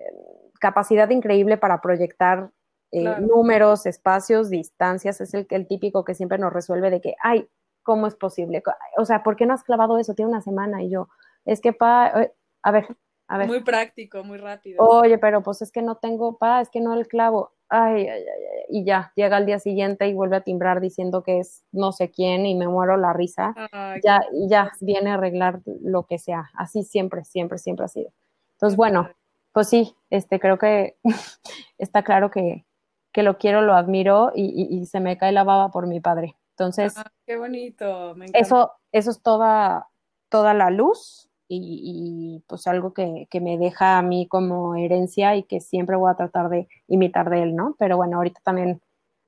capacidad 0.65 1.11
increíble 1.11 1.59
para 1.59 1.83
proyectar 1.83 2.51
eh, 2.95 3.21
números, 3.21 3.87
espacios, 3.87 4.51
distancias, 4.51 5.21
es 5.21 5.35
el, 5.35 5.47
el 5.51 5.67
típico 5.67 6.05
que 6.05 6.15
siempre 6.15 6.39
nos 6.39 6.53
resuelve 6.53 6.91
de 6.91 7.01
que, 7.01 7.15
ay, 7.23 7.49
¿cómo 7.83 8.07
es 8.07 8.15
posible? 8.15 8.63
O 8.97 9.05
sea, 9.05 9.23
¿por 9.23 9.37
qué 9.37 9.47
no 9.47 9.55
has 9.55 9.65
clavado 9.65 9.99
eso? 9.99 10.15
Tiene 10.15 10.31
una 10.31 10.41
semana 10.41 10.83
y 10.83 10.91
yo, 10.91 11.09
es 11.45 11.61
que, 11.61 11.73
pa, 11.73 12.23
eh, 12.23 12.33
a 12.63 12.71
ver, 12.71 12.87
a 13.27 13.39
ver. 13.39 13.47
Muy 13.49 13.63
práctico, 13.63 14.23
muy 14.23 14.39
rápido. 14.39 14.85
Oye, 14.85 15.19
pero 15.19 15.43
pues 15.43 15.63
es 15.63 15.73
que 15.73 15.83
no 15.83 15.97
tengo, 15.97 16.39
pa, 16.39 16.61
es 16.61 16.71
que 16.71 16.81
no 16.81 16.95
el 16.95 17.09
clavo. 17.09 17.53
Ay, 17.69 18.07
ay, 18.07 18.23
ay, 18.23 18.65
y 18.69 18.85
ya, 18.85 19.13
llega 19.17 19.37
al 19.37 19.47
día 19.47 19.59
siguiente 19.59 20.07
y 20.07 20.15
vuelve 20.15 20.37
a 20.37 20.43
timbrar 20.43 20.81
diciendo 20.81 21.23
que 21.23 21.39
es 21.39 21.65
no 21.73 21.93
sé 21.93 22.11
quién 22.11 22.47
y 22.47 22.55
me 22.55 22.69
muero 22.69 22.97
la 22.97 23.13
risa. 23.13 23.55
ya, 24.03 24.21
y 24.33 24.49
ya 24.49 24.71
viene 24.81 25.11
a 25.11 25.15
arreglar 25.15 25.61
lo 25.83 26.05
que 26.05 26.19
sea. 26.19 26.51
Así 26.55 26.85
siempre, 26.85 27.25
siempre, 27.25 27.59
siempre 27.59 27.87
ha 27.87 27.89
sido. 27.89 28.13
Entonces, 28.53 28.77
bueno, 28.77 29.09
pues 29.53 29.69
sí, 29.69 29.95
este, 30.11 30.39
creo 30.41 30.59
que 30.59 30.97
está 31.79 32.03
claro 32.03 32.31
que, 32.31 32.67
que 33.15 33.23
lo 33.23 33.39
quiero, 33.39 33.63
lo 33.63 33.75
admiro 33.75 34.33
y, 34.35 34.85
se 34.87 34.99
me 34.99 35.17
cae 35.17 35.31
la 35.31 35.45
baba 35.45 35.71
por 35.71 35.87
mi 35.87 36.01
padre. 36.01 36.37
Entonces, 36.51 36.99
ah, 36.99 37.11
qué 37.25 37.37
bonito, 37.37 38.17
Eso, 38.33 38.73
eso 38.91 39.11
es 39.13 39.23
toda, 39.23 39.89
toda 40.29 40.53
la 40.53 40.71
luz 40.71 41.31
y, 41.49 42.43
pues 42.49 42.67
algo 42.67 42.93
que, 42.93 43.29
que, 43.31 43.41
me 43.41 43.57
deja 43.57 43.99
a 43.99 44.03
mí 44.03 44.27
como 44.27 44.75
herencia 44.75 45.37
y 45.37 45.45
que 45.45 45.61
siempre 45.61 45.95
voy 45.95 46.11
a 46.11 46.17
tratar 46.17 46.49
de 46.49 46.67
imitar 46.89 47.31
de 47.31 47.45
él, 47.45 47.55
¿no? 47.55 47.77
Pero 47.79 47.97
bueno, 47.97 48.17
ahorita 48.17 48.41
también 48.43 48.83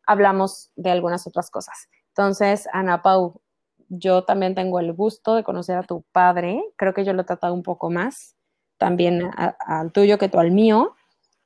hablamos 0.05 0.73
de 0.75 0.90
algunas 0.90 1.25
otras 1.28 1.49
cosas. 1.49 1.88
Entonces, 2.09 2.69
Ana 2.73 3.02
Pau, 3.02 3.40
yo 3.88 4.25
también 4.25 4.57
tengo 4.57 4.81
el 4.81 4.93
gusto 4.95 5.37
de 5.37 5.45
conocer 5.45 5.76
a 5.76 5.85
tu 5.85 6.02
padre, 6.11 6.61
creo 6.75 6.93
que 6.93 7.05
yo 7.05 7.12
lo 7.12 7.23
he 7.23 7.26
tratado 7.26 7.55
un 7.55 7.62
poco 7.62 7.88
más, 7.88 8.35
también 8.78 9.31
al 9.37 9.93
tuyo 9.93 10.19
que 10.19 10.28
tú 10.28 10.40
al 10.40 10.50
mío. 10.50 10.95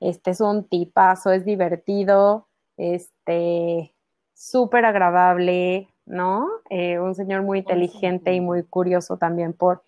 Este 0.01 0.31
es 0.31 0.41
un 0.41 0.67
tipazo, 0.69 1.31
es 1.31 1.45
divertido, 1.45 2.49
este, 2.77 3.95
súper 4.35 4.87
agradable, 4.87 5.89
¿no? 6.07 6.49
Eh, 6.71 6.99
un 6.99 7.15
señor 7.15 7.43
muy 7.43 7.59
inteligente 7.59 8.33
y 8.33 8.41
muy 8.41 8.65
curioso 8.65 9.19
también 9.19 9.53
por, 9.53 9.85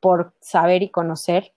por 0.00 0.34
saber 0.40 0.82
y 0.82 0.88
conocer 0.88 1.52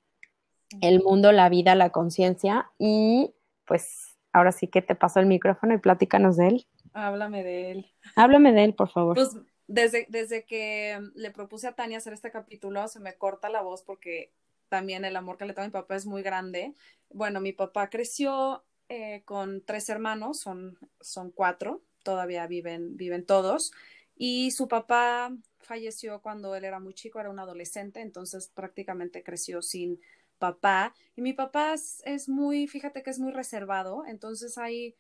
el 0.82 1.02
mundo, 1.02 1.32
la 1.32 1.50
vida, 1.50 1.76
la 1.76 1.92
conciencia. 1.92 2.70
Y 2.78 3.34
pues 3.66 4.18
ahora 4.34 4.52
sí 4.52 4.68
que 4.68 4.82
te 4.82 4.96
paso 4.96 5.20
el 5.20 5.26
micrófono 5.26 5.74
y 5.74 5.78
platícanos 5.78 6.38
de 6.38 6.48
él. 6.48 6.68
Háblame 6.94 7.44
de 7.44 7.72
él. 7.72 7.92
Háblame 8.16 8.52
de 8.52 8.66
él, 8.66 8.76
por 8.76 8.90
favor. 8.90 9.16
Pues 9.16 9.38
desde, 9.68 10.06
desde 10.10 10.46
que 10.46 11.00
le 11.16 11.32
propuse 11.32 11.68
a 11.68 11.76
Tania 11.76 11.98
hacer 11.98 12.14
este 12.14 12.32
capítulo, 12.32 12.88
se 12.88 13.00
me 13.00 13.16
corta 13.16 13.50
la 13.50 13.62
voz 13.62 13.84
porque 13.84 14.34
también 14.74 15.06
el 15.06 15.16
amor 15.16 15.38
que 15.38 15.46
le 15.46 15.54
tengo 15.54 15.66
a 15.66 15.68
mi 15.68 15.72
papá 15.72 15.96
es 15.96 16.08
muy 16.08 16.24
grande. 16.24 16.74
Bueno, 17.12 17.40
mi 17.40 17.54
papá 17.54 17.92
creció 17.92 18.64
eh, 18.90 19.22
con 19.24 19.62
tres 19.64 19.88
hermanos, 19.88 20.40
son, 20.40 20.80
son 21.00 21.30
cuatro, 21.30 21.84
todavía 22.02 22.48
viven, 22.48 22.98
viven 22.98 23.24
todos. 23.24 23.72
Y 24.16 24.50
su 24.50 24.68
papá 24.68 25.32
falleció 25.60 26.24
cuando 26.24 26.56
él 26.56 26.66
era 26.66 26.80
muy 26.80 26.96
chico, 26.96 27.20
era 27.20 27.30
un 27.30 27.38
adolescente, 27.38 28.02
entonces 28.02 28.48
prácticamente 28.48 29.22
creció 29.22 29.62
sin 29.62 30.00
papá. 30.40 30.96
Y 31.16 31.22
mi 31.22 31.34
papá 31.34 31.76
es, 31.76 32.28
muy, 32.28 32.66
fíjate 32.66 33.04
que 33.04 33.12
es 33.12 33.20
muy 33.20 33.32
reservado, 33.32 34.04
entonces 34.08 34.58
hay 34.58 34.96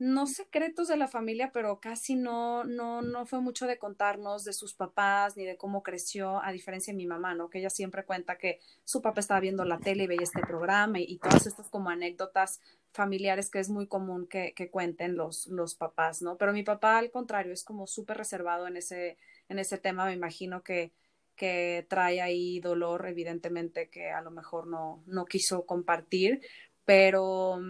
no 0.00 0.26
secretos 0.26 0.88
de 0.88 0.96
la 0.96 1.08
familia, 1.08 1.50
pero 1.52 1.78
casi 1.78 2.16
no, 2.16 2.64
no, 2.64 3.02
no 3.02 3.26
fue 3.26 3.42
mucho 3.42 3.66
de 3.66 3.76
contarnos 3.76 4.44
de 4.44 4.54
sus 4.54 4.72
papás 4.72 5.36
ni 5.36 5.44
de 5.44 5.58
cómo 5.58 5.82
creció, 5.82 6.42
a 6.42 6.52
diferencia 6.52 6.94
de 6.94 6.96
mi 6.96 7.06
mamá, 7.06 7.34
¿no? 7.34 7.50
Que 7.50 7.58
ella 7.58 7.68
siempre 7.68 8.06
cuenta 8.06 8.38
que 8.38 8.60
su 8.82 9.02
papá 9.02 9.20
estaba 9.20 9.40
viendo 9.40 9.62
la 9.66 9.78
tele 9.78 10.04
y 10.04 10.06
veía 10.06 10.22
este 10.22 10.40
programa 10.40 11.00
y, 11.00 11.18
todas 11.18 11.46
estas 11.46 11.68
como 11.68 11.90
anécdotas 11.90 12.60
familiares 12.92 13.50
que 13.50 13.58
es 13.58 13.68
muy 13.68 13.86
común 13.86 14.26
que, 14.26 14.54
que, 14.54 14.70
cuenten 14.70 15.16
los, 15.16 15.48
los 15.48 15.74
papás, 15.74 16.22
¿no? 16.22 16.38
Pero 16.38 16.54
mi 16.54 16.62
papá, 16.62 16.96
al 16.96 17.10
contrario, 17.10 17.52
es 17.52 17.62
como 17.62 17.86
súper 17.86 18.16
reservado 18.16 18.66
en 18.68 18.78
ese, 18.78 19.18
en 19.50 19.58
ese 19.58 19.76
tema, 19.76 20.06
me 20.06 20.14
imagino 20.14 20.62
que, 20.62 20.92
que 21.36 21.84
trae 21.90 22.22
ahí 22.22 22.58
dolor, 22.60 23.06
evidentemente, 23.06 23.90
que 23.90 24.10
a 24.10 24.22
lo 24.22 24.30
mejor 24.30 24.66
no, 24.66 25.02
no 25.06 25.26
quiso 25.26 25.66
compartir, 25.66 26.40
pero 26.86 27.60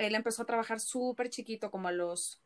él 0.00 0.14
empezó 0.14 0.42
a 0.42 0.46
trabajar 0.46 0.80
súper 0.80 1.30
chiquito, 1.30 1.70
como 1.70 1.88
a 1.88 1.92
los 1.92 2.40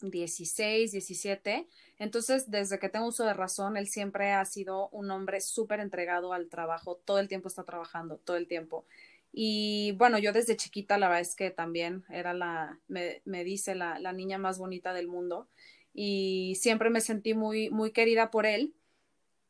16, 0.00 0.92
17. 0.92 1.68
Entonces, 1.98 2.50
desde 2.50 2.78
que 2.78 2.88
tengo 2.88 3.08
uso 3.08 3.24
de 3.24 3.34
razón, 3.34 3.76
él 3.76 3.88
siempre 3.88 4.32
ha 4.32 4.44
sido 4.44 4.88
un 4.90 5.10
hombre 5.10 5.40
súper 5.40 5.80
entregado 5.80 6.32
al 6.32 6.48
trabajo, 6.48 7.00
todo 7.04 7.18
el 7.18 7.28
tiempo 7.28 7.48
está 7.48 7.64
trabajando, 7.64 8.18
todo 8.18 8.36
el 8.36 8.46
tiempo. 8.46 8.86
Y 9.32 9.92
bueno, 9.98 10.18
yo 10.18 10.32
desde 10.32 10.56
chiquita 10.56 10.96
la 10.96 11.08
verdad 11.08 11.22
es 11.22 11.34
que 11.34 11.50
también 11.50 12.04
era 12.08 12.34
la, 12.34 12.78
me, 12.86 13.44
dice, 13.44 13.74
la, 13.74 13.98
la, 13.98 14.12
niña 14.12 14.38
más 14.38 14.58
bonita 14.58 14.92
del 14.94 15.08
mundo 15.08 15.48
y 15.92 16.56
siempre 16.60 16.88
me 16.90 17.00
sentí 17.00 17.34
muy, 17.34 17.68
muy 17.70 17.90
querida 17.90 18.30
por 18.30 18.46
él. 18.46 18.74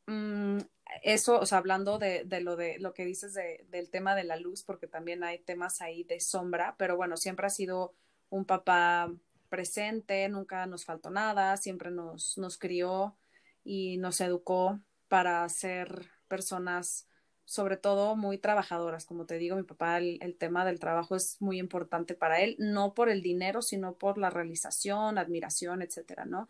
Mm, 0.07 0.59
eso, 1.03 1.39
o 1.39 1.45
sea, 1.45 1.59
hablando 1.59 1.99
de, 1.99 2.25
lo 2.41 2.55
de 2.55 2.79
lo 2.79 2.93
que 2.93 3.05
dices 3.05 3.33
de, 3.33 3.65
del 3.69 3.89
tema 3.89 4.15
de 4.15 4.23
la 4.23 4.37
luz, 4.37 4.63
porque 4.63 4.87
también 4.87 5.23
hay 5.23 5.39
temas 5.39 5.81
ahí 5.81 6.03
de 6.03 6.19
sombra, 6.19 6.75
pero 6.77 6.95
bueno, 6.97 7.17
siempre 7.17 7.47
ha 7.47 7.49
sido 7.49 7.93
un 8.29 8.45
papá 8.45 9.11
presente, 9.49 10.27
nunca 10.29 10.65
nos 10.65 10.85
faltó 10.85 11.09
nada, 11.09 11.57
siempre 11.57 11.91
nos, 11.91 12.37
nos 12.37 12.57
crió 12.57 13.15
y 13.63 13.97
nos 13.97 14.21
educó 14.21 14.79
para 15.07 15.47
ser 15.49 16.09
personas, 16.27 17.07
sobre 17.45 17.77
todo 17.77 18.15
muy 18.15 18.37
trabajadoras. 18.37 19.05
Como 19.05 19.25
te 19.25 19.37
digo, 19.37 19.55
mi 19.55 19.63
papá, 19.63 19.97
el, 19.97 20.17
el 20.21 20.35
tema 20.37 20.65
del 20.65 20.79
trabajo 20.79 21.15
es 21.15 21.41
muy 21.41 21.59
importante 21.59 22.15
para 22.15 22.41
él, 22.41 22.55
no 22.59 22.93
por 22.93 23.09
el 23.09 23.21
dinero, 23.21 23.61
sino 23.61 23.93
por 23.95 24.17
la 24.17 24.29
realización, 24.29 25.17
admiración, 25.17 25.81
etcétera, 25.81 26.25
¿no? 26.25 26.49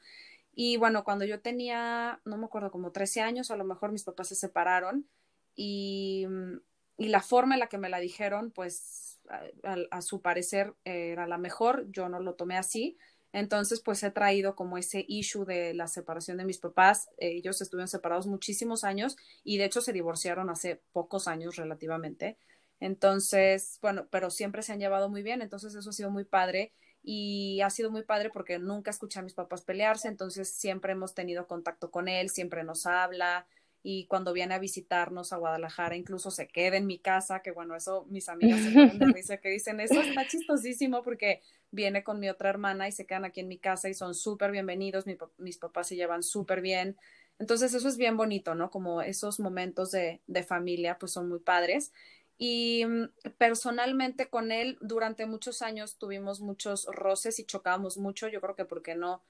Y 0.55 0.77
bueno, 0.77 1.03
cuando 1.03 1.25
yo 1.25 1.41
tenía, 1.41 2.21
no 2.23 2.37
me 2.37 2.45
acuerdo, 2.45 2.71
como 2.71 2.91
13 2.91 3.21
años, 3.21 3.51
a 3.51 3.57
lo 3.57 3.65
mejor 3.65 3.91
mis 3.91 4.05
papás 4.05 4.29
se 4.29 4.35
separaron 4.35 5.07
y, 5.53 6.25
mm, 6.27 6.59
y 6.97 7.09
la 7.09 7.21
forma 7.21 7.55
en 7.55 7.59
la 7.59 7.67
que 7.67 7.77
me 7.77 7.89
la 7.89 7.99
dijeron, 7.99 8.51
pues 8.51 9.19
a, 9.29 9.75
a, 9.91 10.01
su 10.01 10.21
parecer 10.21 10.73
era 10.85 11.27
la 11.27 11.37
mejor, 11.37 11.85
yo 11.91 12.07
no 12.07 12.21
lo 12.21 12.35
tomé 12.35 12.57
así. 12.57 12.97
Entonces, 13.33 13.81
pues 13.81 14.01
he 14.03 14.11
traído 14.11 14.55
como 14.55 14.77
ese 14.77 15.03
issue 15.09 15.43
de 15.43 15.73
la 15.73 15.87
separación 15.87 16.37
de 16.37 16.45
mis 16.45 16.59
papás. 16.59 17.09
Ellos 17.17 17.61
estuvieron 17.61 17.89
separados 17.89 18.27
muchísimos 18.27 18.85
años 18.85 19.17
y 19.43 19.57
de 19.57 19.65
hecho 19.65 19.81
se 19.81 19.91
divorciaron 19.91 20.49
hace 20.49 20.81
pocos 20.93 21.27
años 21.27 21.57
relativamente. 21.57 22.37
Entonces, 22.79 23.77
bueno, 23.81 24.07
pero 24.09 24.29
siempre 24.29 24.61
se 24.61 24.71
han 24.71 24.79
llevado 24.79 25.09
muy 25.09 25.21
bien, 25.21 25.41
entonces 25.41 25.75
eso 25.75 25.89
ha 25.89 25.93
sido 25.93 26.11
muy 26.11 26.23
padre 26.23 26.71
y 27.05 27.61
ha 27.61 27.69
sido 27.69 27.91
muy 27.91 28.03
padre 28.03 28.31
porque 28.31 28.57
nunca 28.57 28.89
escuché 28.89 29.19
a 29.19 29.21
mis 29.21 29.35
papás 29.35 29.61
pelearse, 29.61 30.07
entonces 30.07 30.49
siempre 30.49 30.93
hemos 30.93 31.13
tenido 31.13 31.45
contacto 31.45 31.91
con 31.91 32.07
él, 32.07 32.29
siempre 32.29 32.63
nos 32.63 32.87
habla 32.87 33.45
y 33.83 34.07
cuando 34.07 34.33
viene 34.33 34.55
a 34.55 34.59
visitarnos 34.59 35.31
a 35.31 35.37
Guadalajara 35.37 35.95
incluso 35.95 36.31
se 36.31 36.47
queda 36.47 36.77
en 36.77 36.87
mi 36.87 36.97
casa, 36.97 37.41
que 37.43 37.51
bueno, 37.51 37.75
eso 37.75 38.07
mis 38.09 38.27
amigas 38.27 38.59
se 38.61 38.71
ponen 38.71 38.97
de 38.97 39.05
risa 39.13 39.37
que 39.37 39.49
dicen, 39.49 39.79
eso 39.79 40.01
está 40.01 40.25
chistosísimo 40.27 41.03
porque 41.03 41.43
viene 41.69 42.03
con 42.03 42.19
mi 42.19 42.27
otra 42.27 42.49
hermana 42.49 42.87
y 42.87 42.91
se 42.91 43.05
quedan 43.05 43.25
aquí 43.25 43.41
en 43.41 43.47
mi 43.47 43.59
casa 43.59 43.87
y 43.87 43.93
son 43.93 44.15
súper 44.15 44.49
bienvenidos, 44.49 45.05
mi, 45.05 45.15
mis 45.37 45.59
papás 45.59 45.89
se 45.89 45.95
llevan 45.95 46.23
súper 46.23 46.61
bien. 46.61 46.97
Entonces 47.37 47.75
eso 47.75 47.87
es 47.87 47.97
bien 47.97 48.17
bonito, 48.17 48.55
¿no? 48.55 48.71
Como 48.71 49.03
esos 49.03 49.39
momentos 49.39 49.91
de, 49.91 50.21
de 50.25 50.41
familia 50.41 50.97
pues 50.97 51.11
son 51.11 51.29
muy 51.29 51.39
padres. 51.39 51.91
Y 52.37 52.85
mm, 52.85 53.09
personalmente 53.37 54.29
con 54.29 54.51
él 54.51 54.77
durante 54.81 55.25
muchos 55.25 55.61
años 55.61 55.97
tuvimos 55.97 56.41
muchos 56.41 56.85
roces 56.85 57.39
y 57.39 57.45
chocábamos 57.45 57.97
mucho, 57.97 58.27
yo 58.27 58.41
creo 58.41 58.55
que 58.55 58.65
porque 58.65 58.95
no, 58.95 59.23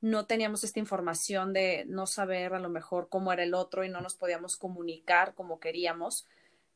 no 0.00 0.26
teníamos 0.26 0.64
esta 0.64 0.78
información 0.78 1.52
de 1.52 1.84
no 1.86 2.06
saber 2.06 2.54
a 2.54 2.60
lo 2.60 2.68
mejor 2.68 3.08
cómo 3.08 3.32
era 3.32 3.42
el 3.42 3.54
otro 3.54 3.84
y 3.84 3.88
no 3.88 4.00
nos 4.00 4.14
podíamos 4.14 4.56
comunicar 4.56 5.34
como 5.34 5.60
queríamos. 5.60 6.26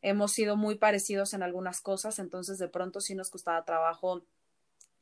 Hemos 0.02 0.32
sido 0.32 0.56
muy 0.56 0.74
parecidos 0.74 1.32
en 1.32 1.42
algunas 1.42 1.80
cosas, 1.80 2.18
entonces 2.18 2.58
de 2.58 2.68
pronto 2.68 3.00
sí 3.00 3.14
nos 3.14 3.30
costaba 3.30 3.64
trabajo 3.64 4.22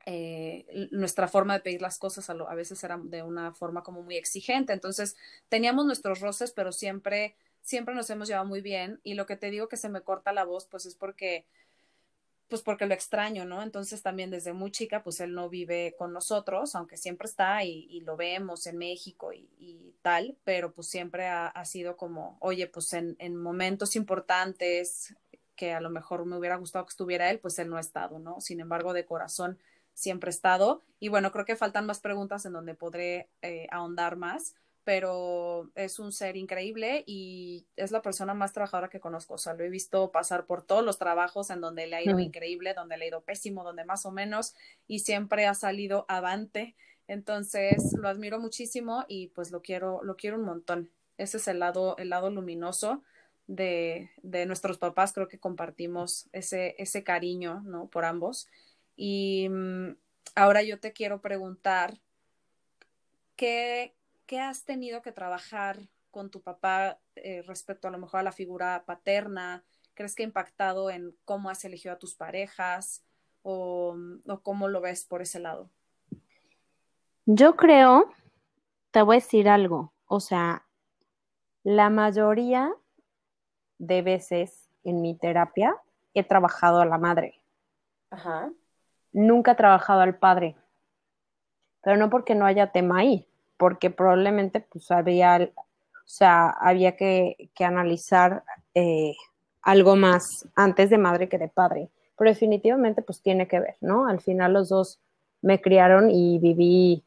eh, 0.05 0.89
nuestra 0.91 1.29
forma 1.29 1.55
de 1.55 1.61
pedir 1.61 1.83
las 1.83 1.99
cosas 1.99 2.29
a, 2.29 2.55
veces 2.55 2.83
era 2.83 2.99
de 3.03 3.23
una 3.23 3.53
forma 3.55 3.83
como 3.83 4.03
muy 4.03 4.17
exigente, 4.17 4.73
entonces 4.73 5.17
teníamos 5.49 5.87
nuestros 5.87 6.21
roces, 6.21 6.53
pero 6.53 6.73
siempre 6.73 7.37
siempre 7.63 7.95
nos 7.95 8.11
hemos 8.11 8.29
llevado 8.29 8.47
muy 8.47 8.61
bien 8.61 9.01
y 9.03 9.15
lo 9.15 9.27
que 9.27 9.37
te 9.37 9.51
digo 9.51 9.69
que 9.69 9.77
se 9.77 9.89
me 9.89 10.03
corta 10.03 10.33
la 10.33 10.45
voz, 10.45 10.67
pues 10.67 10.87
es 10.87 10.95
porque 10.95 11.47
pues 12.53 12.61
porque 12.61 12.85
lo 12.85 12.93
extraño, 12.93 13.47
¿no? 13.47 13.63
Entonces 13.63 14.03
también 14.03 14.31
desde 14.31 14.53
muy 14.53 14.71
chica, 14.71 15.03
pues 15.03 15.21
él 15.21 15.33
no 15.33 15.49
vive 15.49 15.95
con 15.97 16.13
nosotros, 16.13 16.75
aunque 16.75 16.99
siempre 16.99 17.27
está 17.27 17.65
y, 17.65 17.87
y 17.89 18.03
lo 18.03 18.15
vemos 18.19 18.67
en 18.67 18.77
México 18.77 19.33
y, 19.33 19.95
tal, 20.03 20.37
pero 20.45 20.73
pues 20.73 20.89
siempre 20.89 21.29
ha, 21.29 21.65
sido 21.65 21.97
como, 21.97 22.37
oye, 22.41 22.67
pues 22.67 22.93
en, 22.93 23.17
en, 23.21 23.37
momentos 23.37 23.97
importantes 23.97 25.15
que 25.57 25.73
a 25.73 25.81
lo 25.81 25.89
mejor 25.89 26.27
me 26.27 26.37
hubiera 26.37 26.57
gustado 26.57 26.85
que 26.85 26.91
estuviera 26.91 27.31
él, 27.31 27.39
pues 27.39 27.59
él 27.59 27.71
no 27.71 27.79
ha 27.79 27.81
estado, 27.81 28.19
¿no? 28.19 28.41
Sin 28.41 28.61
embargo, 28.61 28.93
de 28.93 29.07
corazón 29.07 29.59
siempre 29.95 30.29
ha 30.29 30.31
estado. 30.31 30.83
Y 31.01 31.09
bueno, 31.09 31.33
creo 31.33 31.45
que 31.45 31.57
faltan 31.57 31.87
más 31.87 32.01
preguntas 32.01 32.45
en 32.45 32.53
donde 32.53 32.75
podré 32.75 33.31
eh, 33.41 33.67
ahondar 33.71 34.17
más, 34.17 34.57
pero 34.85 35.71
es 35.75 35.99
un 35.99 36.13
ser 36.13 36.37
increíble 36.37 37.05
y 37.07 37.67
es 37.77 37.93
la 37.93 38.03
persona 38.03 38.35
más 38.35 38.53
trabajadora 38.53 38.89
que 38.89 39.01
conozco. 39.01 39.35
O 39.35 39.39
sea, 39.39 39.55
lo 39.55 39.63
he 39.65 39.69
visto 39.69 40.11
pasar 40.11 40.45
por 40.47 40.63
todos 40.63 40.85
los 40.85 40.99
trabajos 40.99 41.51
en 41.51 41.61
donde 41.61 41.87
le 41.87 41.97
ha 41.97 42.03
ido 42.03 42.19
increíble, 42.19 42.75
donde 42.75 42.97
le 42.97 43.05
ha 43.05 43.09
ido 43.09 43.21
pésimo, 43.21 43.63
donde 43.63 43.85
más 43.85 44.07
o 44.07 44.11
menos, 44.11 44.55
y 44.89 45.01
siempre 45.01 45.47
ha 45.47 45.55
salido 45.55 46.05
avante. 46.09 46.75
Entonces, 47.07 47.93
lo 47.97 48.09
admiro 48.09 48.41
muchísimo 48.41 49.05
y 49.09 49.29
pues 49.29 49.51
lo 49.53 49.63
quiero, 49.63 50.03
lo 50.03 50.17
quiero 50.17 50.37
un 50.37 50.45
montón. 50.45 50.91
Ese 51.19 51.37
es 51.37 51.47
el 51.47 51.61
lado, 51.61 51.97
el 51.99 52.09
lado 52.09 52.31
luminoso 52.31 53.03
de, 53.47 54.11
de 54.23 54.47
nuestros 54.47 54.79
papás. 54.79 55.13
Creo 55.13 55.29
que 55.29 55.39
compartimos 55.39 56.29
ese, 56.33 56.75
ese 56.79 57.05
cariño, 57.05 57.61
¿no? 57.65 57.87
Por 57.87 58.05
ambos. 58.05 58.49
Y 58.97 59.49
mmm, 59.49 59.91
ahora 60.35 60.63
yo 60.63 60.81
te 60.81 60.93
quiero 60.93 61.21
preguntar, 61.21 62.01
¿qué, 63.37 63.95
¿qué 64.33 64.41
has 64.41 64.65
tenido 64.65 65.03
que 65.03 65.13
trabajar 65.13 65.77
con 66.11 66.31
tu 66.31 66.41
papá 66.41 66.99
eh, 67.17 67.43
respecto 67.43 67.87
a 67.87 67.91
lo 67.91 67.99
mejor 67.99 68.21
a 68.21 68.23
la 68.23 68.33
figura 68.33 68.83
paterna? 68.87 69.63
¿Crees 69.93 70.15
que 70.15 70.23
ha 70.23 70.27
impactado 70.27 70.89
en 70.89 71.15
cómo 71.27 71.51
has 71.51 71.67
elegido 71.67 71.93
a 71.93 71.99
tus 71.99 72.15
parejas 72.15 73.05
o, 73.43 73.95
o 74.27 74.41
cómo 74.41 74.69
lo 74.69 74.81
ves 74.81 75.05
por 75.05 75.21
ese 75.21 75.39
lado? 75.39 75.69
Yo 77.27 77.57
creo, 77.57 78.11
te 78.91 79.03
voy 79.03 79.17
a 79.17 79.21
decir 79.21 79.51
algo, 79.51 79.93
o 80.07 80.19
sea, 80.19 80.65
la 81.63 81.91
mayoría 81.91 82.73
de 83.77 84.01
veces 84.01 84.71
en 84.83 85.03
mi 85.03 85.15
terapia 85.15 85.77
he 86.15 86.25
trabajado 86.25 86.81
a 86.81 86.87
la 86.87 86.97
madre. 86.97 87.35
Ajá. 88.09 88.51
Nunca 89.13 89.53
he 89.53 89.57
trabajado 89.57 90.01
al 90.01 90.17
padre. 90.17 90.57
Pero 91.83 91.99
no 91.99 92.09
porque 92.09 92.35
no 92.35 92.47
haya 92.47 92.73
tema 92.73 93.01
ahí, 93.01 93.29
porque 93.57 93.91
probablemente 93.91 94.61
pues 94.61 94.91
había, 94.91 95.51
o 95.57 96.09
sea, 96.09 96.51
había 96.51 96.97
que, 96.97 97.51
que 97.55 97.65
analizar 97.65 98.45
eh, 98.75 99.15
algo 99.63 99.97
más 99.97 100.49
antes 100.57 100.91
de 100.91 100.99
madre 100.99 101.29
que 101.29 101.39
de 101.39 101.49
padre. 101.49 101.89
Pero 102.17 102.31
definitivamente 102.31 103.03
pues 103.03 103.23
tiene 103.23 103.49
que 103.49 103.61
ver, 103.61 103.77
¿no? 103.81 104.07
Al 104.07 104.21
final 104.21 104.53
los 104.53 104.69
dos 104.69 105.01
me 105.41 105.61
criaron 105.61 106.11
y 106.11 106.39
viví 106.39 107.05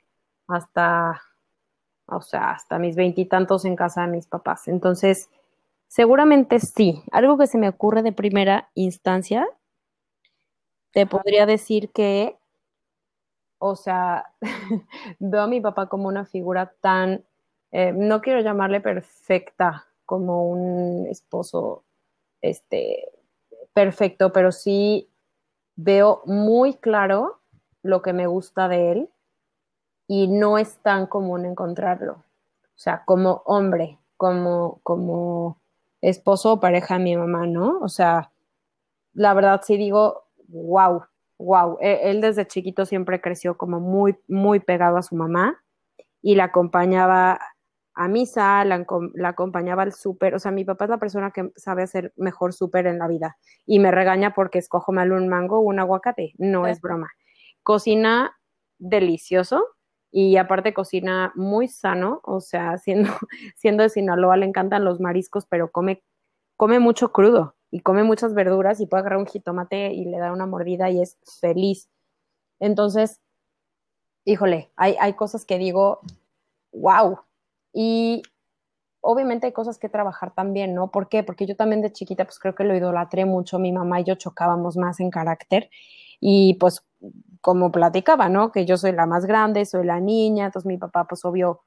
hasta, 0.48 1.22
o 2.06 2.22
sea, 2.22 2.52
hasta 2.52 2.80
mis 2.80 2.96
veintitantos 2.96 3.66
en 3.66 3.76
casa 3.76 4.02
de 4.02 4.08
mis 4.08 4.28
papás. 4.28 4.68
Entonces, 4.68 5.30
seguramente 5.88 6.60
sí. 6.60 7.02
Algo 7.12 7.38
que 7.38 7.48
se 7.48 7.58
me 7.58 7.70
ocurre 7.70 8.04
de 8.04 8.12
primera 8.12 8.70
instancia, 8.74 9.48
te 10.92 11.06
podría 11.06 11.46
decir 11.46 11.92
que, 11.92 12.38
o 13.68 13.76
sea, 13.76 14.32
veo 15.20 15.42
a 15.42 15.48
mi 15.48 15.60
papá 15.60 15.88
como 15.88 16.08
una 16.08 16.26
figura 16.26 16.74
tan, 16.82 17.26
eh, 17.72 17.92
no 17.94 18.22
quiero 18.22 18.42
llamarle 18.42 18.80
perfecta, 18.80 19.86
como 20.06 20.48
un 20.48 21.08
esposo, 21.08 21.84
este, 22.42 23.10
perfecto, 23.74 24.32
pero 24.32 24.52
sí 24.52 25.10
veo 25.76 26.22
muy 26.26 26.76
claro 26.76 27.40
lo 27.82 28.02
que 28.02 28.14
me 28.14 28.28
gusta 28.28 28.68
de 28.68 28.92
él 28.92 29.10
y 30.08 30.28
no 30.28 30.60
es 30.60 30.78
tan 30.78 31.08
común 31.08 31.46
encontrarlo. 31.46 32.14
O 32.14 32.78
sea, 32.78 33.04
como 33.04 33.42
hombre, 33.46 33.98
como, 34.16 34.80
como 34.84 35.58
esposo 36.02 36.54
o 36.54 36.60
pareja 36.60 36.98
de 36.98 37.04
mi 37.04 37.18
mamá, 37.18 37.48
¿no? 37.48 37.80
O 37.80 37.90
sea, 37.90 38.32
la 39.14 39.34
verdad 39.34 39.62
sí 39.64 39.76
digo, 39.76 40.26
wow, 40.50 41.06
wow. 41.38 41.78
E, 41.82 42.10
él 42.10 42.22
desde 42.22 42.48
chiquito 42.48 42.86
siempre 42.86 43.22
creció 43.22 43.58
como 43.58 43.80
muy, 43.80 44.18
muy 44.28 44.60
pegado 44.60 44.98
a 44.98 45.04
su 45.04 45.16
mamá 45.16 45.62
y 46.22 46.36
la 46.36 46.46
acompañaba 46.46 47.40
a 47.96 48.08
misa, 48.10 48.66
la, 48.66 48.86
la 49.14 49.30
acompañaba 49.30 49.84
al 49.84 49.94
súper. 49.94 50.36
O 50.36 50.40
sea, 50.40 50.52
mi 50.52 50.66
papá 50.66 50.86
es 50.86 50.90
la 50.90 51.00
persona 51.00 51.32
que 51.32 51.52
sabe 51.56 51.84
hacer 51.84 52.14
mejor 52.18 52.54
súper 52.54 52.88
en 52.88 53.00
la 53.00 53.08
vida 53.08 53.38
y 53.66 53.80
me 53.80 53.92
regaña 53.92 54.34
porque 54.34 54.60
escojo 54.60 54.92
mal 54.92 55.12
un 55.12 55.28
mango 55.28 55.60
o 55.60 55.62
un 55.62 55.80
aguacate. 55.80 56.34
No 56.38 56.68
es 56.68 56.82
broma. 56.82 57.10
Cocina 57.64 58.36
delicioso 58.78 59.66
y 60.12 60.38
aparte 60.38 60.74
cocina 60.74 61.32
muy 61.36 61.68
sano, 61.68 62.22
o 62.24 62.42
sea, 62.42 62.78
siendo, 62.78 63.12
siendo 63.56 63.84
de 63.84 63.90
Sinaloa 63.90 64.38
le 64.38 64.46
encantan 64.46 64.86
los 64.86 65.00
mariscos, 65.00 65.46
pero 65.46 65.72
come, 65.72 66.04
come 66.58 66.80
mucho 66.80 67.12
crudo 67.12 67.56
y 67.76 67.82
come 67.82 68.06
muchas 68.06 68.34
verduras 68.34 68.80
y 68.80 68.86
puede 68.86 69.02
agarrar 69.02 69.20
un 69.20 69.26
jitomate 69.26 69.92
y 69.92 70.06
le 70.06 70.18
da 70.18 70.32
una 70.32 70.46
mordida 70.46 70.90
y 70.90 71.02
es 71.02 71.18
feliz. 71.42 71.90
Entonces, 72.58 73.20
híjole, 74.24 74.72
hay, 74.78 74.96
hay 74.98 75.12
cosas 75.12 75.44
que 75.44 75.58
digo, 75.58 76.00
wow, 76.72 77.20
y 77.74 78.24
obviamente 79.02 79.48
hay 79.48 79.52
cosas 79.52 79.78
que 79.78 79.90
trabajar 79.90 80.34
también, 80.34 80.74
¿no? 80.74 80.90
¿Por 80.90 81.10
qué? 81.10 81.22
Porque 81.22 81.46
yo 81.46 81.58
también 81.58 81.82
de 81.82 81.92
chiquita, 81.92 82.24
pues 82.24 82.40
creo 82.40 82.56
que 82.56 82.64
lo 82.64 82.74
idolatré 82.78 83.26
mucho, 83.26 83.60
mi 83.60 83.74
mamá 83.74 84.00
y 84.00 84.06
yo 84.06 84.16
chocábamos 84.16 84.78
más 84.78 85.02
en 85.02 85.10
carácter 85.10 85.70
y 86.22 86.54
pues 86.54 86.82
como 87.42 87.74
platicaba, 87.74 88.30
¿no? 88.30 88.54
Que 88.54 88.66
yo 88.66 88.78
soy 88.78 88.94
la 88.94 89.06
más 89.06 89.26
grande, 89.26 89.66
soy 89.66 89.86
la 89.86 90.00
niña, 90.00 90.46
entonces 90.46 90.66
mi 90.66 90.78
papá, 90.78 91.08
pues 91.10 91.26
obvio, 91.26 91.64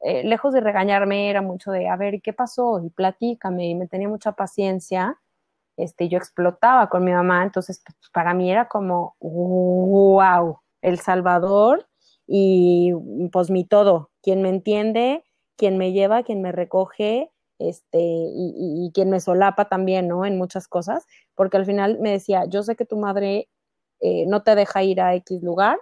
eh, 0.00 0.24
lejos 0.24 0.54
de 0.54 0.62
regañarme, 0.62 1.28
era 1.28 1.42
mucho 1.42 1.70
de, 1.70 1.86
a 1.86 1.96
ver, 1.96 2.22
¿qué 2.22 2.32
pasó? 2.32 2.82
Y 2.82 2.88
platícame, 2.88 3.68
y 3.68 3.74
me 3.74 3.86
tenía 3.88 4.08
mucha 4.08 4.32
paciencia, 4.32 5.18
este, 5.82 6.08
yo 6.08 6.18
explotaba 6.18 6.88
con 6.88 7.04
mi 7.04 7.12
mamá, 7.12 7.42
entonces 7.42 7.82
pues, 7.84 7.96
para 8.12 8.34
mí 8.34 8.50
era 8.50 8.68
como, 8.68 9.16
wow, 9.20 10.58
El 10.82 10.98
Salvador 11.00 11.86
y 12.26 12.92
pues 13.32 13.50
mi 13.50 13.64
todo, 13.64 14.10
quien 14.22 14.42
me 14.42 14.50
entiende, 14.50 15.24
quien 15.56 15.78
me 15.78 15.92
lleva, 15.92 16.22
quien 16.22 16.42
me 16.42 16.52
recoge, 16.52 17.30
este, 17.58 17.98
y, 18.00 18.90
quien 18.94 19.10
me 19.10 19.20
solapa 19.20 19.68
también, 19.68 20.08
¿no? 20.08 20.24
En 20.24 20.38
muchas 20.38 20.66
cosas, 20.68 21.06
porque 21.34 21.58
al 21.58 21.66
final 21.66 21.98
me 22.00 22.10
decía, 22.12 22.44
yo 22.46 22.62
sé 22.62 22.76
que 22.76 22.86
tu 22.86 22.96
madre 22.96 23.48
eh, 24.00 24.24
no 24.26 24.42
te 24.42 24.54
deja 24.54 24.82
ir 24.82 25.00
a 25.00 25.14
X 25.16 25.42
lugar 25.42 25.78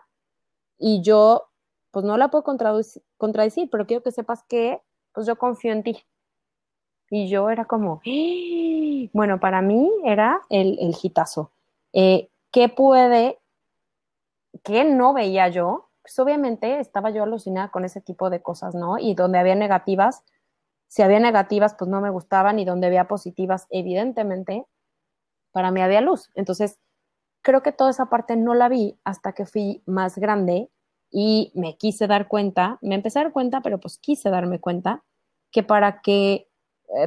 y 0.78 1.02
yo, 1.02 1.48
pues 1.92 2.04
no 2.04 2.16
la 2.16 2.28
puedo 2.30 2.44
contradecir, 2.44 3.68
pero 3.70 3.86
quiero 3.86 4.02
que 4.02 4.12
sepas 4.12 4.42
que, 4.48 4.80
pues 5.12 5.26
yo 5.26 5.36
confío 5.36 5.72
en 5.72 5.82
ti. 5.84 5.98
Y 7.10 7.28
yo 7.28 7.50
era 7.50 7.64
como, 7.64 8.00
¡Ah!". 8.06 9.08
bueno, 9.12 9.40
para 9.40 9.62
mí 9.62 9.90
era 10.04 10.42
el, 10.48 10.78
el 10.80 10.94
hitazo. 11.02 11.50
Eh, 11.92 12.28
¿Qué 12.50 12.68
puede, 12.68 13.38
qué 14.62 14.84
no 14.84 15.14
veía 15.14 15.48
yo? 15.48 15.88
pues 16.08 16.18
obviamente 16.20 16.80
estaba 16.80 17.10
yo 17.10 17.22
alucinada 17.22 17.68
con 17.68 17.84
ese 17.84 18.00
tipo 18.00 18.30
de 18.30 18.40
cosas, 18.40 18.74
¿no? 18.74 18.98
Y 18.98 19.14
donde 19.14 19.38
había 19.38 19.54
negativas, 19.54 20.24
si 20.86 21.02
había 21.02 21.20
negativas, 21.20 21.74
pues 21.74 21.90
no 21.90 22.00
me 22.00 22.08
gustaban 22.08 22.58
y 22.58 22.64
donde 22.64 22.86
había 22.86 23.08
positivas, 23.08 23.66
evidentemente, 23.68 24.64
para 25.52 25.70
mí 25.70 25.82
había 25.82 26.00
luz. 26.00 26.30
Entonces, 26.34 26.78
creo 27.42 27.62
que 27.62 27.72
toda 27.72 27.90
esa 27.90 28.06
parte 28.06 28.36
no 28.36 28.54
la 28.54 28.70
vi 28.70 28.98
hasta 29.04 29.34
que 29.34 29.44
fui 29.44 29.82
más 29.84 30.16
grande 30.16 30.70
y 31.10 31.52
me 31.54 31.76
quise 31.76 32.06
dar 32.06 32.26
cuenta, 32.26 32.78
me 32.80 32.94
empecé 32.94 33.18
a 33.18 33.24
dar 33.24 33.32
cuenta, 33.34 33.60
pero 33.60 33.78
pues 33.78 33.98
quise 33.98 34.30
darme 34.30 34.60
cuenta 34.60 35.04
que 35.50 35.62
para 35.62 36.00
que, 36.00 36.47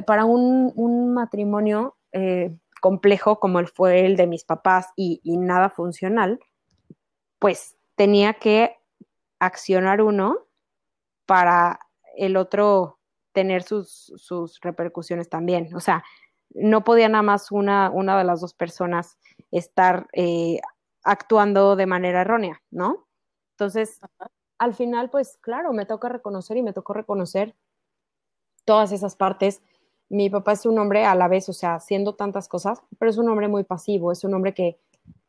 para 0.06 0.24
un, 0.24 0.72
un 0.76 1.14
matrimonio 1.14 1.96
eh, 2.12 2.56
complejo 2.80 3.40
como 3.40 3.58
el 3.58 3.68
fue 3.68 4.06
el 4.06 4.16
de 4.16 4.26
mis 4.26 4.44
papás 4.44 4.88
y, 4.96 5.20
y 5.22 5.36
nada 5.36 5.70
funcional, 5.70 6.40
pues 7.38 7.76
tenía 7.96 8.34
que 8.34 8.76
accionar 9.38 10.02
uno 10.02 10.38
para 11.26 11.80
el 12.16 12.36
otro 12.36 12.98
tener 13.32 13.62
sus, 13.62 14.12
sus 14.16 14.60
repercusiones 14.60 15.28
también. 15.28 15.74
O 15.74 15.80
sea, 15.80 16.04
no 16.50 16.84
podía 16.84 17.08
nada 17.08 17.22
más 17.22 17.50
una, 17.50 17.90
una 17.90 18.16
de 18.18 18.24
las 18.24 18.40
dos 18.40 18.54
personas 18.54 19.18
estar 19.50 20.06
eh, 20.12 20.60
actuando 21.02 21.76
de 21.76 21.86
manera 21.86 22.20
errónea, 22.20 22.62
¿no? 22.70 23.08
Entonces, 23.52 24.00
al 24.58 24.74
final, 24.74 25.10
pues 25.10 25.38
claro, 25.38 25.72
me 25.72 25.86
toca 25.86 26.08
reconocer 26.08 26.56
y 26.56 26.62
me 26.62 26.72
tocó 26.72 26.92
reconocer 26.92 27.56
todas 28.64 28.92
esas 28.92 29.16
partes. 29.16 29.62
Mi 30.12 30.30
papá 30.30 30.52
es 30.52 30.66
un 30.66 30.78
hombre 30.78 31.04
a 31.04 31.14
la 31.14 31.26
vez, 31.26 31.48
o 31.48 31.52
sea, 31.52 31.74
haciendo 31.74 32.14
tantas 32.14 32.48
cosas, 32.48 32.80
pero 32.98 33.10
es 33.10 33.18
un 33.18 33.28
hombre 33.28 33.48
muy 33.48 33.64
pasivo, 33.64 34.12
es 34.12 34.22
un 34.24 34.34
hombre 34.34 34.54
que, 34.54 34.78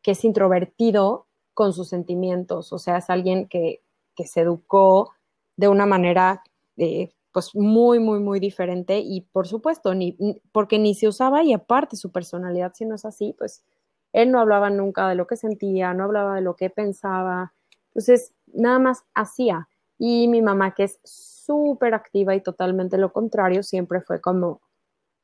que 0.01 0.11
es 0.11 0.23
introvertido 0.23 1.25
con 1.55 1.73
sus 1.73 1.89
sentimientos, 1.89 2.71
o 2.73 2.79
sea, 2.79 2.97
es 2.97 3.09
alguien 3.09 3.47
que 3.47 3.81
que 4.15 4.25
se 4.25 4.41
educó 4.41 5.13
de 5.57 5.67
una 5.67 5.85
manera 5.85 6.43
eh, 6.77 7.11
pues 7.31 7.55
muy, 7.55 7.99
muy, 7.99 8.19
muy 8.19 8.39
diferente 8.39 8.99
y 8.99 9.21
por 9.21 9.47
supuesto, 9.47 9.93
ni, 9.95 10.17
porque 10.51 10.79
ni 10.79 10.93
se 10.95 11.07
usaba 11.07 11.43
y 11.43 11.53
aparte 11.53 11.95
su 11.95 12.11
personalidad, 12.11 12.73
si 12.75 12.85
no 12.85 12.95
es 12.95 13.05
así, 13.05 13.35
pues 13.37 13.63
él 14.11 14.31
no 14.31 14.39
hablaba 14.39 14.69
nunca 14.69 15.09
de 15.09 15.15
lo 15.15 15.25
que 15.25 15.35
sentía, 15.35 15.93
no 15.93 16.03
hablaba 16.03 16.35
de 16.35 16.41
lo 16.41 16.55
que 16.55 16.69
pensaba, 16.69 17.53
entonces 17.87 18.33
nada 18.47 18.79
más 18.79 19.03
hacía. 19.15 19.67
Y 19.97 20.27
mi 20.27 20.41
mamá, 20.41 20.73
que 20.75 20.83
es 20.83 20.99
súper 21.03 21.93
activa 21.93 22.35
y 22.35 22.41
totalmente 22.41 22.97
lo 22.97 23.11
contrario, 23.11 23.63
siempre 23.63 24.01
fue 24.01 24.21
como, 24.21 24.61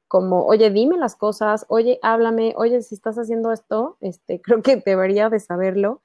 como, 0.09 0.43
oye, 0.45 0.71
dime 0.71 0.97
las 0.97 1.15
cosas, 1.15 1.67
oye, 1.69 1.99
háblame, 2.01 2.53
oye, 2.57 2.81
si 2.81 2.95
estás 2.95 3.17
haciendo 3.17 3.53
esto, 3.53 3.95
este, 4.01 4.41
creo 4.43 4.61
que 4.61 4.77
debería 4.77 5.29
de 5.29 5.39
saberlo. 5.39 6.01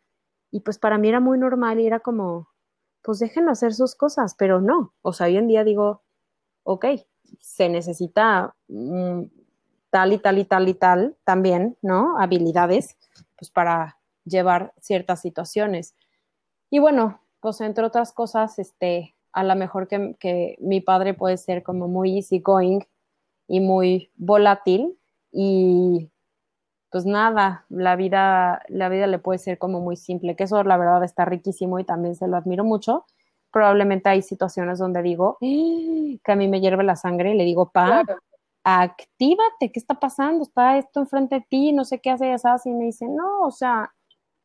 Y 0.52 0.60
pues 0.60 0.78
para 0.78 0.98
mí 0.98 1.08
era 1.08 1.18
muy 1.18 1.38
normal 1.38 1.80
y 1.80 1.86
era 1.86 1.98
como, 1.98 2.48
pues 3.02 3.18
déjenlo 3.18 3.50
hacer 3.50 3.74
sus 3.74 3.96
cosas, 3.96 4.36
pero 4.36 4.60
no. 4.60 4.94
O 5.02 5.12
sea, 5.12 5.26
hoy 5.26 5.36
en 5.38 5.48
día 5.48 5.64
digo, 5.64 6.02
ok, 6.62 6.84
se 7.40 7.68
necesita 7.68 8.54
mm, 8.68 9.22
tal 9.90 10.12
y 10.12 10.18
tal 10.18 10.38
y 10.38 10.44
tal 10.44 10.68
y 10.68 10.74
tal 10.74 11.16
también, 11.24 11.76
¿no? 11.82 12.18
Habilidades, 12.20 12.98
pues 13.36 13.50
para 13.50 13.98
llevar 14.24 14.74
ciertas 14.80 15.22
situaciones. 15.22 15.96
Y 16.70 16.78
bueno, 16.78 17.20
pues 17.40 17.60
entre 17.62 17.84
otras 17.84 18.12
cosas, 18.12 18.58
este, 18.58 19.16
a 19.32 19.42
lo 19.44 19.56
mejor 19.56 19.88
que, 19.88 20.14
que 20.20 20.56
mi 20.60 20.82
padre 20.82 21.14
puede 21.14 21.38
ser 21.38 21.62
como 21.62 21.88
muy 21.88 22.16
easygoing 22.18 22.86
y 23.46 23.60
muy 23.60 24.10
volátil 24.16 24.98
y 25.32 26.10
pues 26.90 27.06
nada, 27.06 27.66
la 27.70 27.96
vida, 27.96 28.62
la 28.68 28.88
vida 28.88 29.08
le 29.08 29.18
puede 29.18 29.38
ser 29.40 29.58
como 29.58 29.80
muy 29.80 29.96
simple, 29.96 30.36
que 30.36 30.44
eso 30.44 30.62
la 30.62 30.76
verdad 30.76 31.02
está 31.02 31.24
riquísimo 31.24 31.80
y 31.80 31.84
también 31.84 32.14
se 32.14 32.28
lo 32.28 32.36
admiro 32.36 32.62
mucho. 32.62 33.04
Probablemente 33.50 34.10
hay 34.10 34.22
situaciones 34.22 34.78
donde 34.78 35.02
digo 35.02 35.38
¡Ah! 35.42 36.18
que 36.24 36.32
a 36.32 36.36
mí 36.36 36.46
me 36.46 36.60
hierve 36.60 36.84
la 36.84 36.94
sangre 36.94 37.32
y 37.32 37.36
le 37.36 37.44
digo, 37.44 37.70
pa, 37.70 38.04
actívate, 38.62 39.72
¿qué 39.72 39.80
está 39.80 39.94
pasando? 39.94 40.44
Está 40.44 40.78
esto 40.78 41.00
enfrente 41.00 41.34
de 41.36 41.46
ti, 41.48 41.72
no 41.72 41.84
sé 41.84 42.00
qué 42.00 42.10
hace, 42.10 42.32
así, 42.32 42.70
y 42.70 42.74
me 42.74 42.84
dice, 42.84 43.06
no, 43.08 43.42
o 43.42 43.50
sea, 43.50 43.92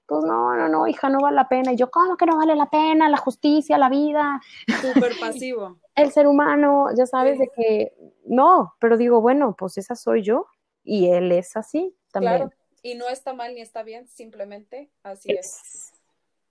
pues 0.05 0.23
no, 0.23 0.55
no, 0.55 0.67
no, 0.67 0.88
hija, 0.88 1.07
no 1.07 1.19
vale 1.19 1.35
la 1.35 1.47
pena. 1.47 1.71
Y 1.71 1.75
yo, 1.75 1.91
¿cómo 1.91 2.17
que 2.17 2.25
no 2.25 2.38
vale 2.38 2.55
la 2.55 2.67
pena? 2.67 3.09
La 3.09 3.17
justicia, 3.17 3.77
la 3.77 3.89
vida. 3.89 4.41
Súper 4.81 5.12
pasivo. 5.19 5.77
El 5.99 6.12
ser 6.12 6.27
humano, 6.27 6.88
ya 6.95 7.05
sabes, 7.05 7.38
de 7.39 7.49
que 7.49 7.93
no, 8.25 8.73
pero 8.79 8.95
digo, 8.95 9.21
bueno, 9.21 9.55
pues 9.57 9.77
esa 9.77 9.95
soy 9.95 10.21
yo 10.21 10.47
y 10.83 11.09
él 11.09 11.31
es 11.31 11.57
así 11.57 11.95
también. 12.12 12.38
Claro, 12.38 12.53
y 12.83 12.95
no 12.95 13.09
está 13.09 13.33
mal 13.33 13.53
ni 13.53 13.62
está 13.62 13.83
bien, 13.83 14.07
simplemente 14.07 14.89
así 15.03 15.31
es. 15.31 15.91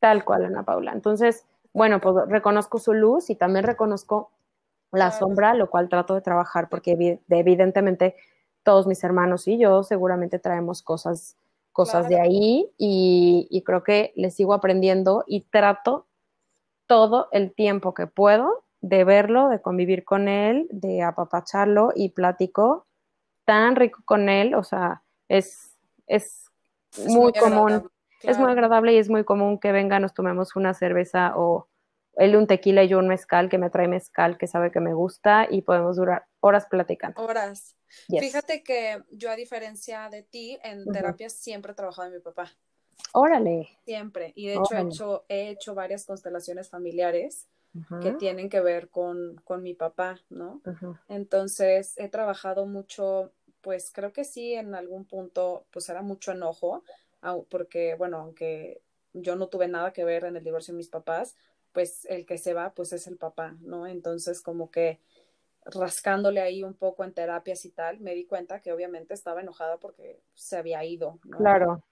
Tal 0.00 0.24
cual, 0.24 0.44
Ana 0.44 0.64
Paula. 0.64 0.92
Entonces, 0.92 1.46
bueno, 1.72 2.00
pues 2.00 2.28
reconozco 2.28 2.78
su 2.78 2.92
luz 2.92 3.30
y 3.30 3.36
también 3.36 3.64
reconozco 3.64 4.30
la 4.92 5.10
sombra, 5.12 5.54
lo 5.54 5.70
cual 5.70 5.88
trato 5.88 6.14
de 6.14 6.20
trabajar 6.20 6.68
porque 6.68 7.18
evidentemente 7.28 8.16
todos 8.62 8.86
mis 8.86 9.02
hermanos 9.04 9.48
y 9.48 9.58
yo 9.58 9.82
seguramente 9.82 10.38
traemos 10.38 10.82
cosas, 10.82 11.36
cosas 11.72 12.08
de 12.08 12.20
ahí 12.20 12.70
y, 12.76 13.48
y 13.50 13.62
creo 13.62 13.82
que 13.82 14.12
le 14.16 14.30
sigo 14.30 14.54
aprendiendo 14.54 15.24
y 15.26 15.42
trato 15.42 16.06
todo 16.86 17.28
el 17.32 17.52
tiempo 17.52 17.94
que 17.94 18.06
puedo 18.06 18.64
de 18.80 19.04
verlo, 19.04 19.48
de 19.48 19.60
convivir 19.60 20.04
con 20.04 20.28
él, 20.28 20.66
de 20.70 21.02
apapacharlo 21.02 21.92
y 21.94 22.10
platico 22.10 22.86
tan 23.44 23.76
rico 23.76 24.02
con 24.04 24.28
él, 24.28 24.54
o 24.54 24.62
sea, 24.62 25.02
es, 25.28 25.74
es, 26.06 26.50
muy, 27.06 27.32
común, 27.32 27.90
es 28.22 28.38
muy 28.38 28.50
agradable 28.50 28.92
y 28.92 28.98
es 28.98 29.08
muy 29.08 29.24
común 29.24 29.58
que 29.58 29.72
venga, 29.72 29.98
nos 30.00 30.12
tomemos 30.12 30.54
una 30.54 30.74
cerveza 30.74 31.32
o 31.34 31.66
él 32.16 32.36
un 32.36 32.46
tequila 32.46 32.84
y 32.84 32.88
yo 32.88 32.98
un 32.98 33.08
mezcal, 33.08 33.48
que 33.48 33.56
me 33.56 33.70
trae 33.70 33.88
mezcal, 33.88 34.36
que 34.36 34.46
sabe 34.46 34.70
que 34.70 34.80
me 34.80 34.92
gusta 34.92 35.46
y 35.48 35.62
podemos 35.62 35.96
durar 35.96 36.26
horas 36.40 36.66
platicando. 36.66 37.22
Horas. 37.22 37.76
Fíjate 38.08 38.62
que 38.62 39.02
yo 39.12 39.30
a 39.30 39.36
diferencia 39.36 40.08
de 40.10 40.24
ti, 40.24 40.58
en 40.62 40.84
terapia 40.84 41.30
siempre 41.30 41.72
he 41.72 41.74
trabajado 41.74 42.08
en 42.08 42.14
mi 42.14 42.20
papá. 42.20 42.50
Órale. 43.14 43.68
Siempre. 43.84 44.32
Y 44.34 44.48
de 44.48 44.54
hecho 44.54 44.74
he 44.76 44.82
hecho, 44.82 45.24
he 45.28 45.48
hecho 45.48 45.74
varias 45.74 46.04
constelaciones 46.04 46.68
familiares 46.68 47.48
que 48.02 48.12
tienen 48.12 48.48
que 48.48 48.60
ver 48.60 48.88
con, 48.88 49.36
con 49.44 49.62
mi 49.62 49.74
papá, 49.74 50.20
¿no? 50.30 50.60
Entonces 51.08 51.94
he 51.98 52.08
trabajado 52.08 52.66
mucho, 52.66 53.32
pues 53.60 53.90
creo 53.92 54.12
que 54.12 54.24
sí, 54.24 54.54
en 54.54 54.74
algún 54.74 55.04
punto, 55.04 55.66
pues 55.70 55.88
era 55.88 56.02
mucho 56.02 56.32
enojo, 56.32 56.82
porque, 57.50 57.94
bueno, 57.96 58.18
aunque 58.18 58.82
yo 59.12 59.36
no 59.36 59.48
tuve 59.48 59.68
nada 59.68 59.92
que 59.92 60.04
ver 60.04 60.24
en 60.24 60.36
el 60.36 60.44
divorcio 60.44 60.72
de 60.72 60.78
mis 60.78 60.88
papás, 60.88 61.36
pues 61.72 62.04
el 62.06 62.26
que 62.26 62.38
se 62.38 62.54
va, 62.54 62.72
pues 62.74 62.92
es 62.92 63.06
el 63.06 63.16
papá, 63.16 63.56
¿no? 63.60 63.86
Entonces 63.86 64.40
como 64.40 64.70
que 64.70 65.00
rascándole 65.64 66.40
ahí 66.40 66.62
un 66.62 66.74
poco 66.74 67.04
en 67.04 67.12
terapias 67.12 67.64
y 67.64 67.70
tal, 67.70 68.00
me 68.00 68.14
di 68.14 68.24
cuenta 68.24 68.60
que 68.60 68.72
obviamente 68.72 69.12
estaba 69.12 69.42
enojada 69.42 69.76
porque 69.78 70.20
se 70.34 70.56
había 70.56 70.82
ido, 70.84 71.18
¿no? 71.24 71.38
Claro. 71.38 71.82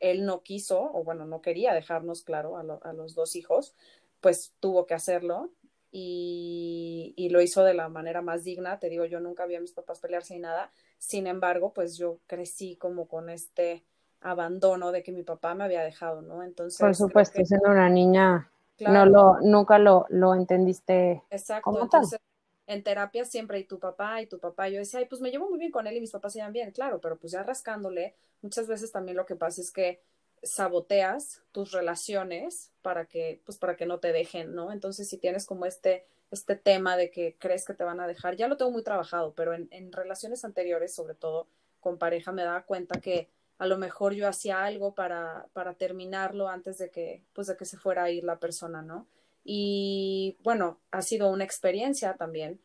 Él 0.00 0.26
no 0.26 0.42
quiso, 0.42 0.82
o 0.92 1.04
bueno, 1.04 1.24
no 1.24 1.40
quería 1.40 1.74
dejarnos 1.74 2.22
claro 2.22 2.56
a, 2.56 2.62
a 2.82 2.92
los 2.92 3.14
dos 3.14 3.36
hijos, 3.36 3.76
pues 4.20 4.52
tuvo 4.60 4.86
que 4.86 4.94
hacerlo 4.94 5.50
y, 5.90 7.14
y, 7.16 7.30
lo 7.30 7.40
hizo 7.40 7.64
de 7.64 7.74
la 7.74 7.88
manera 7.88 8.20
más 8.20 8.44
digna. 8.44 8.78
Te 8.78 8.88
digo, 8.88 9.04
yo 9.04 9.20
nunca 9.20 9.46
vi 9.46 9.56
a 9.56 9.60
mis 9.60 9.72
papás 9.72 10.00
pelearse 10.00 10.34
ni 10.34 10.40
nada. 10.40 10.70
Sin 10.98 11.26
embargo, 11.26 11.72
pues 11.72 11.96
yo 11.96 12.18
crecí 12.26 12.76
como 12.76 13.08
con 13.08 13.30
este 13.30 13.84
abandono 14.20 14.92
de 14.92 15.02
que 15.02 15.12
mi 15.12 15.22
papá 15.22 15.54
me 15.54 15.64
había 15.64 15.82
dejado, 15.82 16.22
¿no? 16.22 16.42
Entonces. 16.42 16.80
Por 16.80 16.94
supuesto, 16.94 17.42
siendo 17.44 17.70
una 17.70 17.88
niña, 17.88 18.50
no 18.80 19.06
lo, 19.06 19.40
nunca 19.40 19.78
lo, 19.78 20.06
lo 20.10 20.34
entendiste. 20.34 21.22
Exacto. 21.30 21.80
Entonces, 21.80 22.20
en 22.66 22.82
terapia 22.82 23.24
siempre, 23.24 23.58
y 23.58 23.64
tu 23.64 23.78
papá, 23.78 24.20
y 24.20 24.26
tu 24.26 24.38
papá, 24.38 24.68
yo 24.68 24.78
decía, 24.78 25.00
ay, 25.00 25.06
pues 25.06 25.22
me 25.22 25.30
llevo 25.30 25.48
muy 25.48 25.58
bien 25.58 25.70
con 25.70 25.86
él 25.86 25.96
y 25.96 26.00
mis 26.00 26.12
papás 26.12 26.34
se 26.34 26.40
llevan 26.40 26.52
bien, 26.52 26.70
claro, 26.70 27.00
pero 27.00 27.16
pues 27.16 27.32
ya 27.32 27.42
rascándole, 27.42 28.14
muchas 28.42 28.66
veces 28.66 28.92
también 28.92 29.16
lo 29.16 29.24
que 29.24 29.36
pasa 29.36 29.62
es 29.62 29.72
que 29.72 30.02
saboteas 30.42 31.42
tus 31.52 31.72
relaciones 31.72 32.72
para 32.82 33.06
que, 33.06 33.40
pues 33.44 33.58
para 33.58 33.76
que 33.76 33.86
no 33.86 33.98
te 33.98 34.12
dejen, 34.12 34.54
¿no? 34.54 34.72
Entonces, 34.72 35.08
si 35.08 35.18
tienes 35.18 35.46
como 35.46 35.66
este, 35.66 36.06
este 36.30 36.56
tema 36.56 36.96
de 36.96 37.10
que 37.10 37.36
crees 37.38 37.64
que 37.64 37.74
te 37.74 37.84
van 37.84 38.00
a 38.00 38.06
dejar, 38.06 38.36
ya 38.36 38.48
lo 38.48 38.56
tengo 38.56 38.70
muy 38.70 38.82
trabajado, 38.82 39.34
pero 39.34 39.54
en, 39.54 39.68
en 39.70 39.92
relaciones 39.92 40.44
anteriores, 40.44 40.94
sobre 40.94 41.14
todo 41.14 41.48
con 41.80 41.98
pareja, 41.98 42.32
me 42.32 42.44
daba 42.44 42.62
cuenta 42.62 43.00
que 43.00 43.28
a 43.58 43.66
lo 43.66 43.76
mejor 43.76 44.14
yo 44.14 44.28
hacía 44.28 44.64
algo 44.64 44.94
para, 44.94 45.46
para 45.52 45.74
terminarlo 45.74 46.48
antes 46.48 46.78
de 46.78 46.90
que, 46.90 47.24
pues 47.32 47.48
de 47.48 47.56
que 47.56 47.64
se 47.64 47.76
fuera 47.76 48.04
a 48.04 48.10
ir 48.10 48.24
la 48.24 48.38
persona, 48.38 48.82
¿no? 48.82 49.06
Y 49.44 50.36
bueno, 50.42 50.78
ha 50.90 51.02
sido 51.02 51.30
una 51.30 51.44
experiencia 51.44 52.14
también 52.14 52.60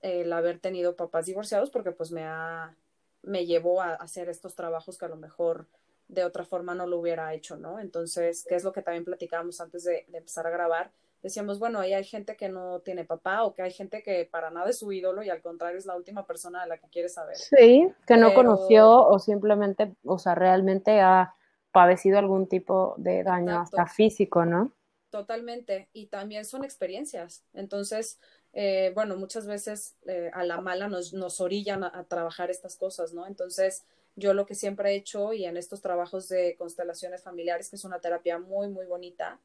el 0.00 0.32
haber 0.32 0.58
tenido 0.58 0.96
papás 0.96 1.26
divorciados 1.26 1.70
porque 1.70 1.92
pues 1.92 2.10
me 2.10 2.24
ha, 2.24 2.74
me 3.22 3.46
llevó 3.46 3.80
a 3.80 3.94
hacer 3.94 4.28
estos 4.28 4.54
trabajos 4.54 4.98
que 4.98 5.04
a 5.04 5.08
lo 5.08 5.16
mejor 5.16 5.66
de 6.08 6.24
otra 6.24 6.44
forma 6.44 6.74
no 6.74 6.86
lo 6.86 6.98
hubiera 6.98 7.32
hecho, 7.34 7.56
¿no? 7.56 7.80
Entonces, 7.80 8.44
¿qué 8.48 8.54
es 8.54 8.64
lo 8.64 8.72
que 8.72 8.82
también 8.82 9.04
platicábamos 9.04 9.60
antes 9.60 9.84
de, 9.84 10.06
empezar 10.12 10.46
a 10.46 10.50
grabar? 10.50 10.92
Decíamos, 11.22 11.58
bueno, 11.58 11.80
ahí 11.80 11.92
hay 11.92 12.04
gente 12.04 12.36
que 12.36 12.48
no 12.48 12.80
tiene 12.80 13.04
papá 13.04 13.42
o 13.42 13.54
que 13.54 13.62
hay 13.62 13.72
gente 13.72 14.02
que 14.02 14.28
para 14.30 14.50
nada 14.50 14.70
es 14.70 14.78
su 14.78 14.92
ídolo 14.92 15.22
y 15.22 15.30
al 15.30 15.42
contrario 15.42 15.78
es 15.78 15.86
la 15.86 15.96
última 15.96 16.26
persona 16.26 16.62
de 16.62 16.68
la 16.68 16.78
que 16.78 16.88
quiere 16.88 17.08
saber. 17.08 17.36
Sí, 17.36 17.88
que 18.06 18.16
no 18.16 18.32
conoció 18.34 19.04
o 19.06 19.18
simplemente, 19.18 19.94
o 20.04 20.18
sea, 20.18 20.34
realmente 20.36 21.00
ha 21.00 21.34
padecido 21.72 22.18
algún 22.18 22.46
tipo 22.46 22.94
de 22.96 23.24
daño 23.24 23.60
hasta 23.60 23.86
físico, 23.86 24.44
¿no? 24.44 24.72
Totalmente. 25.10 25.88
Y 25.92 26.06
también 26.06 26.44
son 26.44 26.64
experiencias. 26.64 27.44
Entonces, 27.54 28.20
eh, 28.52 28.92
bueno, 28.94 29.16
muchas 29.16 29.46
veces 29.46 29.96
eh, 30.06 30.30
a 30.32 30.44
la 30.44 30.60
mala 30.60 30.88
nos, 30.88 31.12
nos 31.12 31.40
orillan 31.40 31.84
a, 31.84 31.90
a, 31.92 32.04
trabajar 32.04 32.50
estas 32.50 32.76
cosas, 32.76 33.12
¿no? 33.12 33.26
Entonces, 33.26 33.84
yo 34.16 34.34
lo 34.34 34.46
que 34.46 34.54
siempre 34.54 34.90
he 34.90 34.96
hecho 34.96 35.32
y 35.32 35.44
en 35.44 35.56
estos 35.56 35.80
trabajos 35.80 36.28
de 36.28 36.56
constelaciones 36.56 37.22
familiares, 37.22 37.70
que 37.70 37.76
es 37.76 37.84
una 37.84 38.00
terapia 38.00 38.38
muy, 38.38 38.68
muy 38.68 38.86
bonita, 38.86 39.38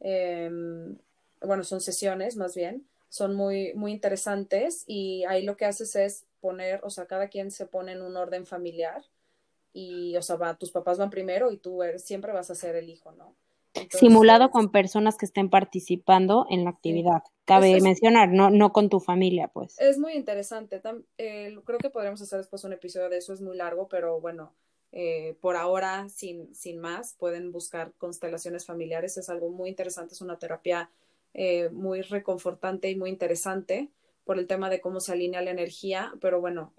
eh, 0.00 0.50
bueno, 1.40 1.64
son 1.64 1.80
sesiones 1.80 2.36
más 2.36 2.54
bien, 2.54 2.86
son 3.08 3.34
muy, 3.34 3.72
muy 3.74 3.92
interesantes 3.92 4.84
y 4.86 5.24
ahí 5.24 5.42
lo 5.42 5.56
que 5.56 5.64
haces 5.64 5.94
es 5.96 6.26
poner, 6.40 6.80
o 6.82 6.90
sea, 6.90 7.06
cada 7.06 7.28
quien 7.28 7.50
se 7.50 7.66
pone 7.66 7.92
en 7.92 8.02
un 8.02 8.16
orden 8.16 8.46
familiar 8.46 9.04
y, 9.72 10.16
o 10.16 10.22
sea, 10.22 10.36
va, 10.36 10.56
tus 10.56 10.70
papás 10.70 10.98
van 10.98 11.10
primero 11.10 11.52
y 11.52 11.58
tú 11.58 11.82
eres, 11.82 12.04
siempre 12.04 12.32
vas 12.32 12.50
a 12.50 12.54
ser 12.54 12.76
el 12.76 12.88
hijo, 12.88 13.12
¿no? 13.12 13.34
Simulado 13.90 14.50
con 14.50 14.70
personas 14.70 15.16
que 15.18 15.26
estén 15.26 15.50
participando 15.50 16.46
en 16.50 16.64
la 16.64 16.70
actividad. 16.70 17.22
Cabe 17.46 17.80
mencionar, 17.80 18.28
no, 18.30 18.50
no 18.50 18.72
con 18.72 18.88
tu 18.88 18.98
familia, 18.98 19.48
pues. 19.48 19.78
Es 19.78 19.98
muy 19.98 20.14
interesante. 20.14 20.82
Eh, 21.16 21.56
creo 21.64 21.78
que 21.78 21.90
podríamos 21.90 22.20
hacer 22.20 22.38
después 22.38 22.64
un 22.64 22.72
episodio 22.72 23.08
de 23.08 23.18
eso, 23.18 23.32
es 23.32 23.40
muy 23.40 23.56
largo, 23.56 23.88
pero 23.88 24.20
bueno, 24.20 24.52
eh, 24.90 25.36
por 25.40 25.56
ahora, 25.56 26.08
sin, 26.08 26.52
sin 26.54 26.80
más, 26.80 27.14
pueden 27.14 27.52
buscar 27.52 27.92
constelaciones 27.98 28.66
familiares. 28.66 29.16
Es 29.16 29.28
algo 29.28 29.48
muy 29.50 29.68
interesante, 29.68 30.14
es 30.14 30.20
una 30.20 30.40
terapia 30.40 30.90
eh, 31.34 31.68
muy 31.70 32.02
reconfortante 32.02 32.90
y 32.90 32.96
muy 32.96 33.10
interesante 33.10 33.90
por 34.24 34.40
el 34.40 34.48
tema 34.48 34.68
de 34.68 34.80
cómo 34.80 34.98
se 34.98 35.12
alinea 35.12 35.40
la 35.40 35.52
energía, 35.52 36.12
pero 36.20 36.40
bueno, 36.40 36.74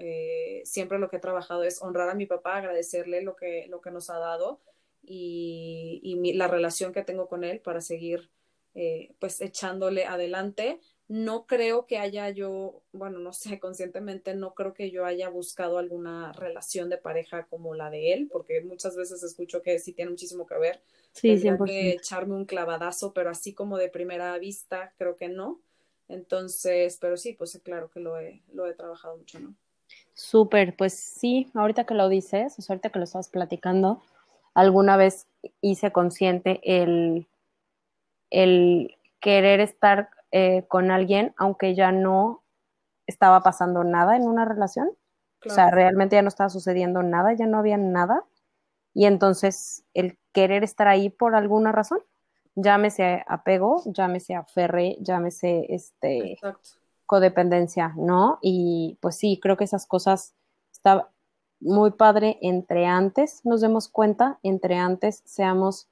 siempre 0.66 1.00
lo 1.00 1.10
que 1.10 1.16
he 1.16 1.22
trabajado 1.22 1.64
es 1.64 1.82
honrar 1.82 2.10
a 2.10 2.14
mi 2.14 2.26
papá, 2.26 2.58
agradecerle 2.58 3.22
lo 3.22 3.38
que, 3.38 3.68
lo 3.70 3.80
que 3.80 3.90
nos 3.90 4.10
ha 4.10 4.20
dado 4.20 4.60
y, 5.02 6.02
y 6.04 6.34
la 6.34 6.50
relación 6.50 6.92
que 6.92 7.04
tengo 7.04 7.30
con 7.30 7.46
él 7.46 7.62
para 7.62 7.80
seguir 7.80 8.30
eh, 8.80 9.16
pues 9.18 9.42
echándole 9.42 10.06
adelante. 10.06 10.80
No 11.08 11.48
creo 11.48 11.88
que 11.88 11.98
haya 11.98 12.30
yo, 12.30 12.84
bueno, 12.92 13.18
no 13.18 13.34
sé, 13.34 13.60
conscientemente 13.60 14.36
no 14.36 14.54
creo 14.54 14.76
que 14.76 14.92
yo 14.92 15.04
haya 15.04 15.30
buscado 15.30 15.80
alguna 15.80 16.32
relación 16.34 16.88
de 16.88 17.00
pareja 17.00 17.48
como 17.48 17.74
la 17.74 17.90
de 17.90 18.14
él, 18.14 18.30
porque 18.32 18.62
muchas 18.62 18.96
veces 18.96 19.24
escucho 19.24 19.64
que 19.64 19.80
sí 19.80 19.94
tiene 19.94 20.12
muchísimo 20.12 20.46
que 20.46 20.60
ver. 20.60 20.82
Sí, 21.12 21.40
siempre 21.40 21.72
que 21.72 21.92
echarme 21.94 22.36
un 22.36 22.46
clavadazo, 22.46 23.14
pero 23.14 23.32
así 23.32 23.52
como 23.52 23.78
de 23.78 23.90
primera 23.90 24.38
vista, 24.38 24.94
creo 24.96 25.16
que 25.16 25.28
no. 25.28 25.60
Entonces, 26.08 27.00
pero 27.02 27.18
sí, 27.18 27.34
pues 27.34 27.60
claro 27.64 27.90
que 27.90 28.00
lo 28.00 28.20
he, 28.20 28.44
lo 28.54 28.68
he 28.68 28.76
trabajado 28.76 29.18
mucho, 29.18 29.40
¿no? 29.40 29.56
Súper, 30.14 30.76
pues 30.76 30.94
sí, 30.94 31.50
ahorita 31.56 31.86
que 31.86 31.96
lo 31.96 32.10
dices, 32.10 32.60
o 32.60 32.62
sea, 32.62 32.76
ahorita 32.76 32.92
que 32.92 33.00
lo 33.00 33.06
estabas 33.06 33.30
platicando, 33.30 34.04
alguna 34.54 34.98
vez 34.98 35.26
hice 35.62 35.92
consciente 35.92 36.60
el, 36.64 37.26
el 38.30 38.98
querer 39.20 39.60
estar 39.60 40.10
eh, 40.32 40.66
con 40.68 40.92
alguien 40.92 41.34
aunque 41.38 41.74
ya 41.76 41.92
no 41.92 42.44
estaba 43.08 43.42
pasando 43.42 43.84
nada 43.84 44.16
en 44.16 44.24
una 44.24 44.46
relación. 44.46 44.90
O 45.46 45.50
sea, 45.50 45.70
realmente 45.70 46.16
ya 46.16 46.22
no 46.24 46.28
estaba 46.28 46.50
sucediendo 46.50 47.04
nada, 47.04 47.32
ya 47.34 47.46
no 47.46 47.58
había 47.60 47.78
nada. 47.78 48.26
Y 48.94 49.06
entonces 49.06 49.86
el 49.94 50.18
querer 50.34 50.64
estar 50.64 50.88
ahí 50.88 51.10
por 51.10 51.36
alguna 51.36 51.72
razón, 51.72 52.00
llámese 52.56 53.24
apego, 53.28 53.82
llámese 53.86 54.36
aferre, 54.36 54.98
llámese 55.00 55.68
este 55.70 56.38
codependencia, 57.06 57.94
¿no? 57.96 58.40
Y 58.42 58.98
pues 59.00 59.16
sí, 59.16 59.40
creo 59.42 59.56
que 59.56 59.64
esas 59.64 59.86
cosas 59.86 60.34
está 60.72 61.10
muy 61.60 61.92
padre 61.92 62.38
entre 62.42 62.86
antes 62.86 63.42
nos 63.46 63.62
demos 63.62 63.88
cuenta, 63.88 64.40
entre 64.44 64.76
antes 64.76 65.24
seamos 65.26 65.88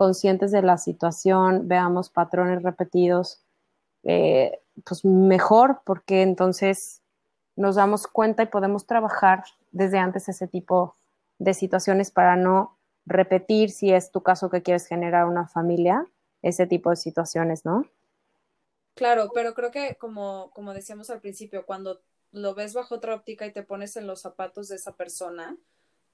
conscientes 0.00 0.50
de 0.50 0.62
la 0.62 0.78
situación, 0.78 1.68
veamos 1.68 2.08
patrones 2.08 2.62
repetidos, 2.62 3.44
eh, 4.02 4.62
pues 4.82 5.04
mejor, 5.04 5.82
porque 5.84 6.22
entonces 6.22 7.02
nos 7.54 7.76
damos 7.76 8.06
cuenta 8.06 8.42
y 8.42 8.46
podemos 8.46 8.86
trabajar 8.86 9.44
desde 9.72 9.98
antes 9.98 10.26
ese 10.30 10.48
tipo 10.48 10.96
de 11.38 11.52
situaciones 11.52 12.10
para 12.10 12.34
no 12.34 12.78
repetir, 13.04 13.70
si 13.70 13.92
es 13.92 14.10
tu 14.10 14.22
caso 14.22 14.48
que 14.48 14.62
quieres 14.62 14.86
generar 14.86 15.26
una 15.26 15.46
familia, 15.46 16.06
ese 16.40 16.66
tipo 16.66 16.88
de 16.88 16.96
situaciones, 16.96 17.66
¿no? 17.66 17.84
Claro, 18.94 19.28
pero 19.34 19.52
creo 19.52 19.70
que 19.70 19.96
como, 19.96 20.50
como 20.54 20.72
decíamos 20.72 21.10
al 21.10 21.20
principio, 21.20 21.66
cuando 21.66 22.00
lo 22.32 22.54
ves 22.54 22.72
bajo 22.72 22.94
otra 22.94 23.14
óptica 23.14 23.44
y 23.44 23.52
te 23.52 23.64
pones 23.64 23.96
en 23.96 24.06
los 24.06 24.22
zapatos 24.22 24.68
de 24.68 24.76
esa 24.76 24.96
persona, 24.96 25.58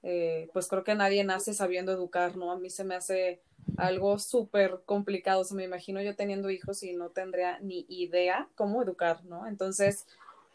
eh, 0.03 0.49
pues 0.53 0.67
creo 0.67 0.83
que 0.83 0.95
nadie 0.95 1.23
nace 1.23 1.53
sabiendo 1.53 1.91
educar, 1.91 2.35
¿no? 2.37 2.51
A 2.51 2.57
mí 2.57 2.69
se 2.69 2.83
me 2.83 2.95
hace 2.95 3.41
algo 3.77 4.17
súper 4.19 4.81
complicado, 4.85 5.41
o 5.41 5.53
me 5.53 5.63
imagino 5.63 6.01
yo 6.01 6.15
teniendo 6.15 6.49
hijos 6.49 6.83
y 6.83 6.93
no 6.93 7.09
tendría 7.09 7.59
ni 7.59 7.85
idea 7.89 8.47
cómo 8.55 8.81
educar, 8.81 9.23
¿no? 9.25 9.47
Entonces, 9.47 10.05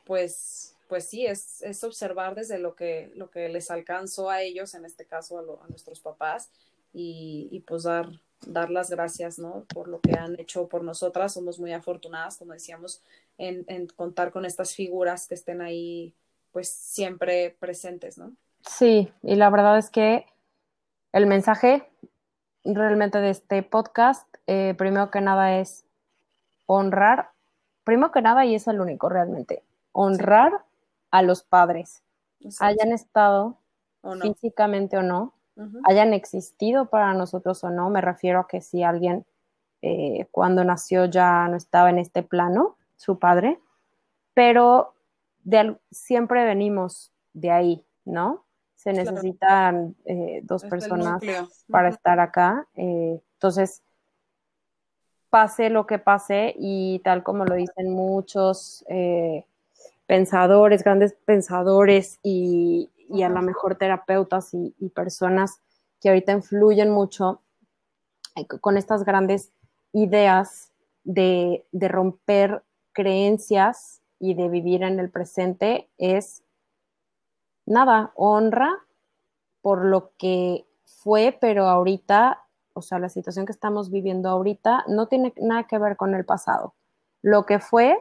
pues, 0.04 0.74
pues 0.88 1.08
sí, 1.08 1.26
es, 1.26 1.62
es 1.62 1.84
observar 1.84 2.34
desde 2.34 2.58
lo 2.58 2.74
que, 2.74 3.12
lo 3.14 3.30
que 3.30 3.48
les 3.48 3.70
alcanzó 3.70 4.30
a 4.30 4.42
ellos, 4.42 4.74
en 4.74 4.84
este 4.84 5.04
caso 5.04 5.38
a, 5.38 5.68
nuestros 5.68 6.00
papás, 6.00 6.50
y, 6.94 7.48
y 7.50 7.60
pues 7.60 7.84
dar, 7.84 8.08
dar 8.46 8.70
las 8.70 8.90
gracias, 8.90 9.38
¿no? 9.38 9.64
Por 9.72 9.88
lo 9.88 10.00
que 10.00 10.12
han 10.12 10.38
hecho 10.38 10.68
por 10.68 10.84
nosotras. 10.84 11.32
Somos 11.32 11.58
muy 11.58 11.72
afortunadas, 11.72 12.36
como 12.36 12.52
decíamos, 12.52 13.02
en, 13.38 13.64
en 13.68 13.86
contar 13.86 14.32
con 14.32 14.44
estas 14.44 14.74
figuras 14.74 15.26
que 15.26 15.34
estén 15.34 15.60
ahí, 15.60 16.14
pues 16.52 16.68
siempre 16.68 17.56
presentes, 17.58 18.18
¿no? 18.18 18.34
Sí, 18.66 19.12
y 19.22 19.34
la 19.36 19.50
verdad 19.50 19.78
es 19.78 19.90
que 19.90 20.26
el 21.12 21.26
mensaje 21.26 21.88
realmente 22.64 23.18
de 23.18 23.30
este 23.30 23.62
podcast, 23.62 24.26
eh, 24.46 24.74
primero 24.78 25.10
que 25.10 25.20
nada 25.20 25.58
es 25.58 25.84
honrar, 26.66 27.30
primero 27.84 28.12
que 28.12 28.22
nada, 28.22 28.44
y 28.44 28.54
es 28.54 28.68
el 28.68 28.80
único 28.80 29.08
realmente, 29.08 29.64
honrar 29.92 30.64
a 31.10 31.22
los 31.22 31.42
padres, 31.42 32.02
hayan 32.60 32.92
estado 32.92 33.58
físicamente 34.20 34.96
o 34.98 35.02
no, 35.02 35.34
hayan 35.84 36.14
existido 36.14 36.86
para 36.86 37.14
nosotros 37.14 37.62
o 37.64 37.70
no, 37.70 37.90
me 37.90 38.00
refiero 38.00 38.40
a 38.40 38.48
que 38.48 38.60
si 38.60 38.82
alguien 38.82 39.26
eh, 39.82 40.26
cuando 40.32 40.64
nació 40.64 41.06
ya 41.06 41.48
no 41.48 41.56
estaba 41.56 41.90
en 41.90 41.98
este 41.98 42.22
plano, 42.22 42.76
su 42.96 43.18
padre, 43.18 43.60
pero 44.34 44.94
de, 45.44 45.76
siempre 45.90 46.44
venimos 46.44 47.12
de 47.34 47.50
ahí, 47.52 47.86
¿no? 48.04 48.41
Se 48.82 48.92
necesitan 48.92 49.94
eh, 50.04 50.40
dos 50.42 50.64
personas 50.64 51.22
para 51.68 51.88
estar 51.88 52.18
acá. 52.18 52.66
Eh, 52.74 53.20
entonces, 53.34 53.82
pase 55.30 55.70
lo 55.70 55.86
que 55.86 55.98
pase 55.98 56.54
y 56.58 57.00
tal 57.04 57.22
como 57.22 57.44
lo 57.44 57.54
dicen 57.54 57.90
muchos 57.90 58.84
pensadores, 60.06 60.84
grandes 60.84 61.14
pensadores 61.24 62.18
y, 62.22 62.90
y 63.12 63.22
a 63.22 63.28
lo 63.28 63.42
mejor 63.42 63.76
terapeutas 63.76 64.54
y, 64.54 64.72
personas 64.94 65.60
que 66.00 66.08
ahorita 66.08 66.32
influyen 66.32 66.90
mucho 66.90 67.40
eh, 68.36 68.46
con 68.46 68.76
estas 68.76 69.04
grandes 69.04 69.52
ideas 69.92 70.70
de, 71.04 71.64
de, 71.72 71.88
romper 71.88 72.62
creencias 72.92 74.00
y 74.18 74.34
de 74.34 74.48
vivir 74.48 74.82
en 74.82 74.98
el 74.98 75.10
presente 75.10 75.88
es 75.98 76.41
nada, 77.66 78.12
honra 78.14 78.72
por 79.60 79.84
lo 79.84 80.12
que 80.18 80.66
fue, 80.84 81.36
pero 81.40 81.66
ahorita, 81.66 82.44
o 82.74 82.82
sea, 82.82 82.98
la 82.98 83.08
situación 83.08 83.46
que 83.46 83.52
estamos 83.52 83.90
viviendo 83.90 84.28
ahorita 84.28 84.84
no 84.88 85.06
tiene 85.06 85.32
nada 85.36 85.64
que 85.64 85.78
ver 85.78 85.96
con 85.96 86.14
el 86.14 86.24
pasado. 86.24 86.74
Lo 87.22 87.46
que 87.46 87.58
fue, 87.60 87.96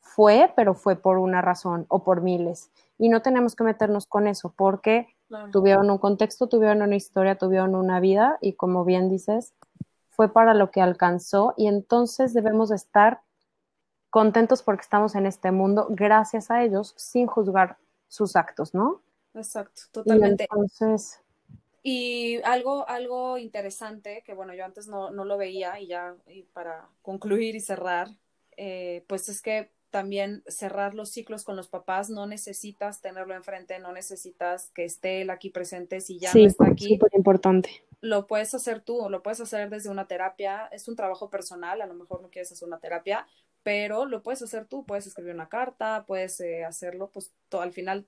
fue, 0.00 0.52
pero 0.56 0.74
fue 0.74 0.96
por 0.96 1.18
una 1.18 1.42
razón 1.42 1.86
o 1.88 2.04
por 2.04 2.22
miles 2.22 2.70
y 2.98 3.08
no 3.08 3.22
tenemos 3.22 3.54
que 3.54 3.64
meternos 3.64 4.06
con 4.06 4.26
eso 4.26 4.52
porque 4.56 5.08
tuvieron 5.52 5.90
un 5.90 5.98
contexto, 5.98 6.48
tuvieron 6.48 6.82
una 6.82 6.96
historia, 6.96 7.36
tuvieron 7.36 7.74
una 7.74 8.00
vida 8.00 8.38
y 8.40 8.54
como 8.54 8.84
bien 8.84 9.08
dices, 9.08 9.54
fue 10.08 10.32
para 10.32 10.54
lo 10.54 10.70
que 10.70 10.80
alcanzó 10.80 11.54
y 11.56 11.68
entonces 11.68 12.34
debemos 12.34 12.70
estar 12.70 13.20
contentos 14.10 14.62
porque 14.62 14.82
estamos 14.82 15.14
en 15.14 15.26
este 15.26 15.52
mundo 15.52 15.86
gracias 15.90 16.50
a 16.50 16.62
ellos 16.64 16.94
sin 16.96 17.26
juzgar 17.26 17.76
sus 18.08 18.36
actos, 18.36 18.74
¿no? 18.74 19.02
Exacto, 19.34 19.82
totalmente. 19.92 20.44
Y 20.44 20.46
entonces... 20.50 21.20
Y 21.82 22.42
algo, 22.42 22.86
algo 22.88 23.38
interesante 23.38 24.22
que, 24.26 24.34
bueno, 24.34 24.52
yo 24.52 24.64
antes 24.64 24.88
no, 24.88 25.10
no 25.10 25.24
lo 25.24 25.38
veía 25.38 25.80
y 25.80 25.86
ya 25.86 26.16
y 26.26 26.42
para 26.42 26.88
concluir 27.02 27.54
y 27.54 27.60
cerrar, 27.60 28.08
eh, 28.56 29.04
pues 29.06 29.28
es 29.28 29.40
que 29.40 29.70
también 29.90 30.42
cerrar 30.46 30.94
los 30.94 31.10
ciclos 31.10 31.44
con 31.44 31.56
los 31.56 31.68
papás, 31.68 32.10
no 32.10 32.26
necesitas 32.26 33.00
tenerlo 33.00 33.34
enfrente, 33.34 33.78
no 33.78 33.92
necesitas 33.92 34.70
que 34.74 34.84
esté 34.84 35.22
él 35.22 35.30
aquí 35.30 35.50
presente 35.50 36.00
si 36.00 36.18
ya 36.18 36.32
no 36.34 36.40
está 36.40 36.66
aquí. 36.66 36.88
Súper 36.88 37.10
importante. 37.14 37.70
Lo 38.00 38.26
puedes 38.26 38.54
hacer 38.54 38.80
tú 38.80 39.08
lo 39.08 39.22
puedes 39.22 39.40
hacer 39.40 39.70
desde 39.70 39.88
una 39.88 40.06
terapia, 40.06 40.68
es 40.72 40.88
un 40.88 40.96
trabajo 40.96 41.30
personal, 41.30 41.80
a 41.80 41.86
lo 41.86 41.94
mejor 41.94 42.20
no 42.20 42.28
quieres 42.28 42.52
hacer 42.52 42.68
una 42.68 42.78
terapia, 42.78 43.26
pero 43.68 44.06
lo 44.06 44.22
puedes 44.22 44.40
hacer 44.40 44.64
tú, 44.64 44.86
puedes 44.86 45.06
escribir 45.06 45.34
una 45.34 45.50
carta, 45.50 46.06
puedes 46.06 46.40
eh, 46.40 46.64
hacerlo, 46.64 47.10
pues 47.10 47.34
al 47.50 47.70
final 47.70 48.06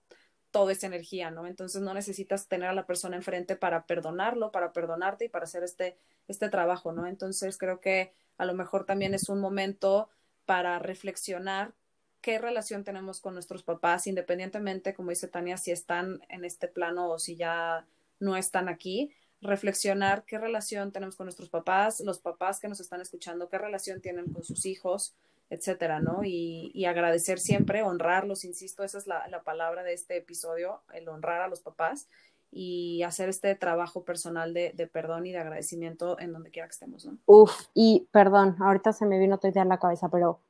todo 0.51 0.71
es 0.71 0.83
energía, 0.85 1.31
¿no? 1.31 1.47
Entonces 1.47 1.83
no 1.83 1.93
necesitas 1.93 2.49
tener 2.49 2.71
a 2.71 2.73
la 2.73 2.87
persona 2.87 3.17
enfrente 3.17 3.57
para 3.57 3.85
perdonarlo, 3.85 4.53
para 4.53 4.73
perdonarte 4.73 5.27
y 5.27 5.29
para 5.29 5.45
hacer 5.45 5.63
este, 5.63 5.99
este 6.29 6.49
trabajo, 6.49 6.93
¿no? 6.93 7.07
Entonces 7.07 7.59
creo 7.59 7.79
que 7.79 8.15
a 8.39 8.47
lo 8.47 8.55
mejor 8.55 8.87
también 8.87 9.13
es 9.13 9.29
un 9.29 9.39
momento 9.39 10.09
para 10.47 10.79
reflexionar 10.79 11.75
qué 12.23 12.39
relación 12.39 12.83
tenemos 12.83 13.21
con 13.21 13.35
nuestros 13.35 13.63
papás, 13.63 14.07
independientemente, 14.07 14.95
como 14.95 15.11
dice 15.11 15.29
Tania, 15.29 15.59
si 15.59 15.73
están 15.73 16.23
en 16.31 16.47
este 16.47 16.69
plano 16.69 17.11
o 17.11 17.19
si 17.19 17.37
ya 17.37 17.85
no 18.19 18.39
están 18.39 18.71
aquí, 18.71 19.13
reflexionar 19.43 20.25
qué 20.25 20.39
relación 20.39 20.91
tenemos 20.91 21.17
con 21.17 21.27
nuestros 21.27 21.51
papás, 21.51 22.01
los 22.01 22.19
papás 22.19 22.61
que 22.61 22.69
nos 22.69 22.81
están 22.81 23.03
escuchando, 23.03 23.51
qué 23.51 23.59
relación 23.59 24.01
tienen 24.01 24.33
con 24.33 24.43
sus 24.43 24.65
hijos, 24.65 25.15
etcétera, 25.51 26.01
¿no? 26.01 26.21
Y, 26.25 26.85
agradecer 26.87 27.39
siempre, 27.39 27.83
honrarlos, 27.83 28.45
insisto, 28.45 28.83
esa 28.85 28.99
es 28.99 29.07
la, 29.07 29.27
la, 29.29 29.43
palabra 29.43 29.83
de 29.83 29.93
este 29.93 30.17
episodio, 30.17 30.81
el 30.95 31.09
honrar 31.09 31.43
a 31.43 31.49
los 31.49 31.61
papás 31.61 32.09
y 32.53 33.03
hacer 33.03 33.29
este 33.29 33.55
trabajo 33.55 34.05
personal 34.05 34.55
de, 34.55 34.73
de, 34.75 34.87
perdón 34.87 35.27
y 35.27 35.33
de 35.33 35.39
agradecimiento 35.39 36.19
en 36.19 36.33
donde 36.33 36.51
quiera 36.51 36.67
que 36.67 36.73
estemos, 36.73 37.05
¿no? 37.05 37.19
Uf, 37.27 37.53
y 37.75 38.09
perdón, 38.13 38.57
ahorita 38.61 38.93
se 38.93 39.07
me 39.07 39.19
vino 39.19 39.37
otra 39.37 39.51
idea 39.51 39.63
en 39.63 39.69
la 39.69 39.79
cabeza, 39.79 40.09
pero 40.09 40.41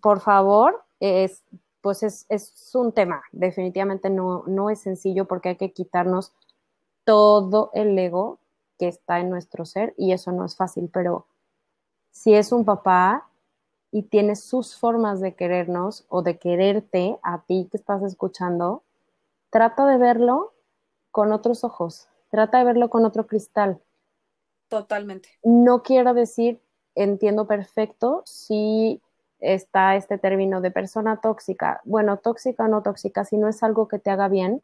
por 0.00 0.20
favor, 0.20 0.84
es, 1.00 1.42
pues 1.80 2.02
es, 2.02 2.26
es 2.28 2.74
un 2.74 2.92
tema, 2.92 3.22
definitivamente 3.32 4.10
no, 4.10 4.44
no 4.46 4.70
es 4.70 4.80
sencillo 4.80 5.26
porque 5.26 5.50
hay 5.50 5.56
que 5.56 5.72
quitarnos 5.72 6.32
todo 7.04 7.70
el 7.74 7.98
ego 7.98 8.38
que 8.78 8.88
está 8.88 9.20
en 9.20 9.30
nuestro 9.30 9.64
ser 9.64 9.94
y 9.96 10.12
eso 10.12 10.32
no 10.32 10.44
es 10.44 10.56
fácil, 10.56 10.90
pero 10.92 11.26
si 12.10 12.34
es 12.34 12.52
un 12.52 12.64
papá 12.64 13.29
y 13.92 14.02
tiene 14.02 14.36
sus 14.36 14.76
formas 14.76 15.20
de 15.20 15.34
querernos 15.34 16.04
o 16.08 16.22
de 16.22 16.38
quererte 16.38 17.18
a 17.22 17.42
ti 17.42 17.68
que 17.70 17.76
estás 17.76 18.02
escuchando, 18.02 18.82
trata 19.50 19.86
de 19.86 19.98
verlo 19.98 20.52
con 21.10 21.32
otros 21.32 21.64
ojos, 21.64 22.08
trata 22.30 22.58
de 22.58 22.64
verlo 22.64 22.88
con 22.88 23.04
otro 23.04 23.26
cristal. 23.26 23.80
Totalmente. 24.68 25.28
No 25.42 25.82
quiero 25.82 26.14
decir, 26.14 26.60
entiendo 26.94 27.46
perfecto, 27.46 28.22
si 28.24 29.00
está 29.40 29.96
este 29.96 30.18
término 30.18 30.60
de 30.60 30.70
persona 30.70 31.20
tóxica. 31.20 31.80
Bueno, 31.84 32.18
tóxica 32.18 32.64
o 32.64 32.68
no 32.68 32.82
tóxica, 32.82 33.24
si 33.24 33.36
no 33.36 33.48
es 33.48 33.62
algo 33.62 33.88
que 33.88 33.98
te 33.98 34.10
haga 34.10 34.28
bien, 34.28 34.62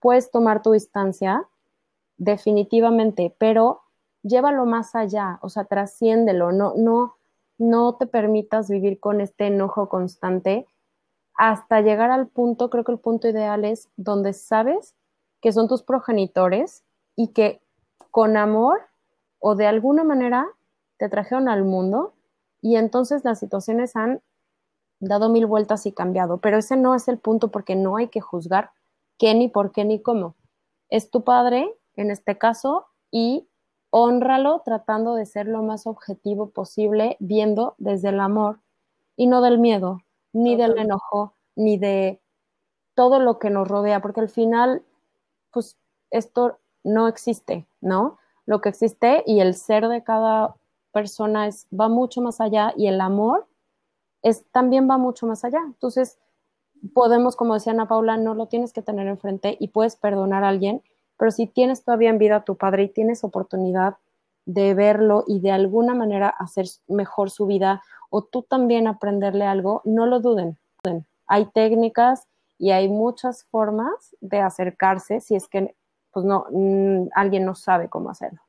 puedes 0.00 0.30
tomar 0.30 0.62
tu 0.62 0.72
distancia, 0.72 1.46
definitivamente, 2.16 3.34
pero 3.38 3.82
llévalo 4.22 4.66
más 4.66 4.94
allá, 4.94 5.38
o 5.42 5.48
sea, 5.48 5.64
trasciéndelo, 5.64 6.52
no, 6.52 6.74
no, 6.76 7.17
no 7.58 7.96
te 7.96 8.06
permitas 8.06 8.70
vivir 8.70 9.00
con 9.00 9.20
este 9.20 9.48
enojo 9.48 9.88
constante 9.88 10.66
hasta 11.34 11.80
llegar 11.80 12.10
al 12.10 12.26
punto, 12.26 12.70
creo 12.70 12.84
que 12.84 12.92
el 12.92 12.98
punto 12.98 13.28
ideal 13.28 13.64
es 13.64 13.88
donde 13.96 14.32
sabes 14.32 14.94
que 15.40 15.52
son 15.52 15.68
tus 15.68 15.82
progenitores 15.82 16.84
y 17.14 17.28
que 17.28 17.60
con 18.10 18.36
amor 18.36 18.80
o 19.38 19.54
de 19.54 19.66
alguna 19.66 20.02
manera 20.02 20.48
te 20.96 21.08
trajeron 21.08 21.48
al 21.48 21.64
mundo 21.64 22.14
y 22.60 22.76
entonces 22.76 23.24
las 23.24 23.38
situaciones 23.38 23.94
han 23.94 24.20
dado 25.00 25.28
mil 25.28 25.46
vueltas 25.46 25.86
y 25.86 25.92
cambiado, 25.92 26.38
pero 26.38 26.58
ese 26.58 26.76
no 26.76 26.94
es 26.94 27.06
el 27.06 27.18
punto 27.18 27.52
porque 27.52 27.76
no 27.76 27.96
hay 27.96 28.08
que 28.08 28.20
juzgar 28.20 28.72
qué 29.16 29.34
ni 29.34 29.48
por 29.48 29.70
qué 29.70 29.84
ni 29.84 30.02
cómo. 30.02 30.34
Es 30.88 31.10
tu 31.10 31.22
padre, 31.22 31.72
en 31.94 32.10
este 32.10 32.36
caso, 32.36 32.86
y 33.12 33.48
honralo 33.90 34.62
tratando 34.64 35.14
de 35.14 35.26
ser 35.26 35.46
lo 35.46 35.62
más 35.62 35.86
objetivo 35.86 36.50
posible, 36.50 37.16
viendo 37.20 37.74
desde 37.78 38.10
el 38.10 38.20
amor 38.20 38.60
y 39.16 39.26
no 39.26 39.40
del 39.40 39.58
miedo, 39.58 40.02
ni 40.32 40.56
del 40.56 40.78
enojo, 40.78 41.34
ni 41.56 41.78
de 41.78 42.20
todo 42.94 43.20
lo 43.20 43.38
que 43.38 43.50
nos 43.50 43.68
rodea, 43.68 44.00
porque 44.00 44.20
al 44.20 44.28
final 44.28 44.82
pues 45.52 45.76
esto 46.10 46.58
no 46.84 47.08
existe, 47.08 47.66
¿no? 47.80 48.18
Lo 48.46 48.60
que 48.60 48.68
existe 48.70 49.22
y 49.26 49.40
el 49.40 49.54
ser 49.54 49.88
de 49.88 50.02
cada 50.02 50.54
persona 50.92 51.46
es, 51.46 51.66
va 51.68 51.88
mucho 51.88 52.22
más 52.22 52.40
allá 52.40 52.72
y 52.76 52.86
el 52.86 53.00
amor 53.00 53.46
es, 54.22 54.44
también 54.52 54.88
va 54.90 54.98
mucho 54.98 55.26
más 55.26 55.44
allá. 55.44 55.60
Entonces, 55.66 56.18
podemos, 56.94 57.36
como 57.36 57.54
decía 57.54 57.72
Ana 57.72 57.88
Paula, 57.88 58.16
no 58.16 58.34
lo 58.34 58.46
tienes 58.46 58.72
que 58.72 58.82
tener 58.82 59.06
enfrente 59.06 59.56
y 59.60 59.68
puedes 59.68 59.96
perdonar 59.96 60.44
a 60.44 60.48
alguien, 60.48 60.82
pero 61.18 61.30
si 61.30 61.46
tienes 61.46 61.84
todavía 61.84 62.10
en 62.10 62.18
vida 62.18 62.36
a 62.36 62.44
tu 62.44 62.56
padre 62.56 62.84
y 62.84 62.88
tienes 62.88 63.24
oportunidad 63.24 63.96
de 64.46 64.72
verlo 64.72 65.24
y 65.26 65.40
de 65.40 65.50
alguna 65.50 65.94
manera 65.94 66.28
hacer 66.28 66.66
mejor 66.86 67.30
su 67.30 67.46
vida 67.46 67.82
o 68.08 68.22
tú 68.22 68.42
también 68.42 68.86
aprenderle 68.86 69.44
algo, 69.44 69.82
no 69.84 70.06
lo 70.06 70.20
duden. 70.20 70.56
hay 71.26 71.44
técnicas 71.46 72.26
y 72.58 72.70
hay 72.70 72.88
muchas 72.88 73.44
formas 73.44 74.16
de 74.20 74.40
acercarse 74.40 75.20
si 75.20 75.34
es 75.36 75.46
que 75.48 75.74
pues 76.10 76.24
no, 76.24 76.46
mm, 76.50 77.08
alguien 77.14 77.44
no 77.44 77.54
sabe 77.54 77.88
cómo 77.88 78.10
hacerlo. 78.10 78.40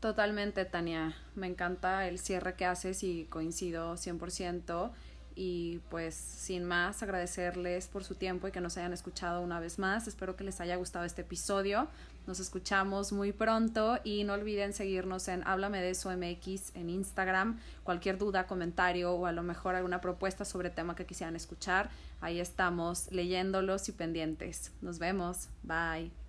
Totalmente, 0.00 0.64
Tania. 0.64 1.14
Me 1.36 1.46
encanta 1.46 2.08
el 2.08 2.18
cierre 2.18 2.56
que 2.56 2.66
haces 2.66 3.04
y 3.04 3.26
coincido 3.26 3.96
100%. 3.96 4.90
Y 5.34 5.80
pues 5.90 6.14
sin 6.14 6.64
más, 6.64 7.02
agradecerles 7.02 7.88
por 7.88 8.04
su 8.04 8.14
tiempo 8.14 8.48
y 8.48 8.52
que 8.52 8.60
nos 8.60 8.76
hayan 8.76 8.92
escuchado 8.92 9.42
una 9.42 9.60
vez 9.60 9.78
más. 9.78 10.06
Espero 10.06 10.36
que 10.36 10.44
les 10.44 10.60
haya 10.60 10.76
gustado 10.76 11.04
este 11.04 11.22
episodio. 11.22 11.88
Nos 12.26 12.38
escuchamos 12.38 13.12
muy 13.12 13.32
pronto 13.32 13.98
y 14.04 14.24
no 14.24 14.34
olviden 14.34 14.72
seguirnos 14.72 15.26
en 15.28 15.46
Háblame 15.46 15.80
de 15.80 15.90
eso 15.90 16.10
MX 16.10 16.76
en 16.76 16.88
Instagram. 16.90 17.58
Cualquier 17.82 18.16
duda, 18.18 18.46
comentario 18.46 19.12
o 19.12 19.26
a 19.26 19.32
lo 19.32 19.42
mejor 19.42 19.74
alguna 19.74 20.00
propuesta 20.00 20.44
sobre 20.44 20.70
tema 20.70 20.94
que 20.94 21.06
quisieran 21.06 21.34
escuchar, 21.34 21.90
ahí 22.20 22.38
estamos 22.38 23.10
leyéndolos 23.10 23.88
y 23.88 23.92
pendientes. 23.92 24.72
Nos 24.80 24.98
vemos. 24.98 25.48
Bye. 25.62 26.21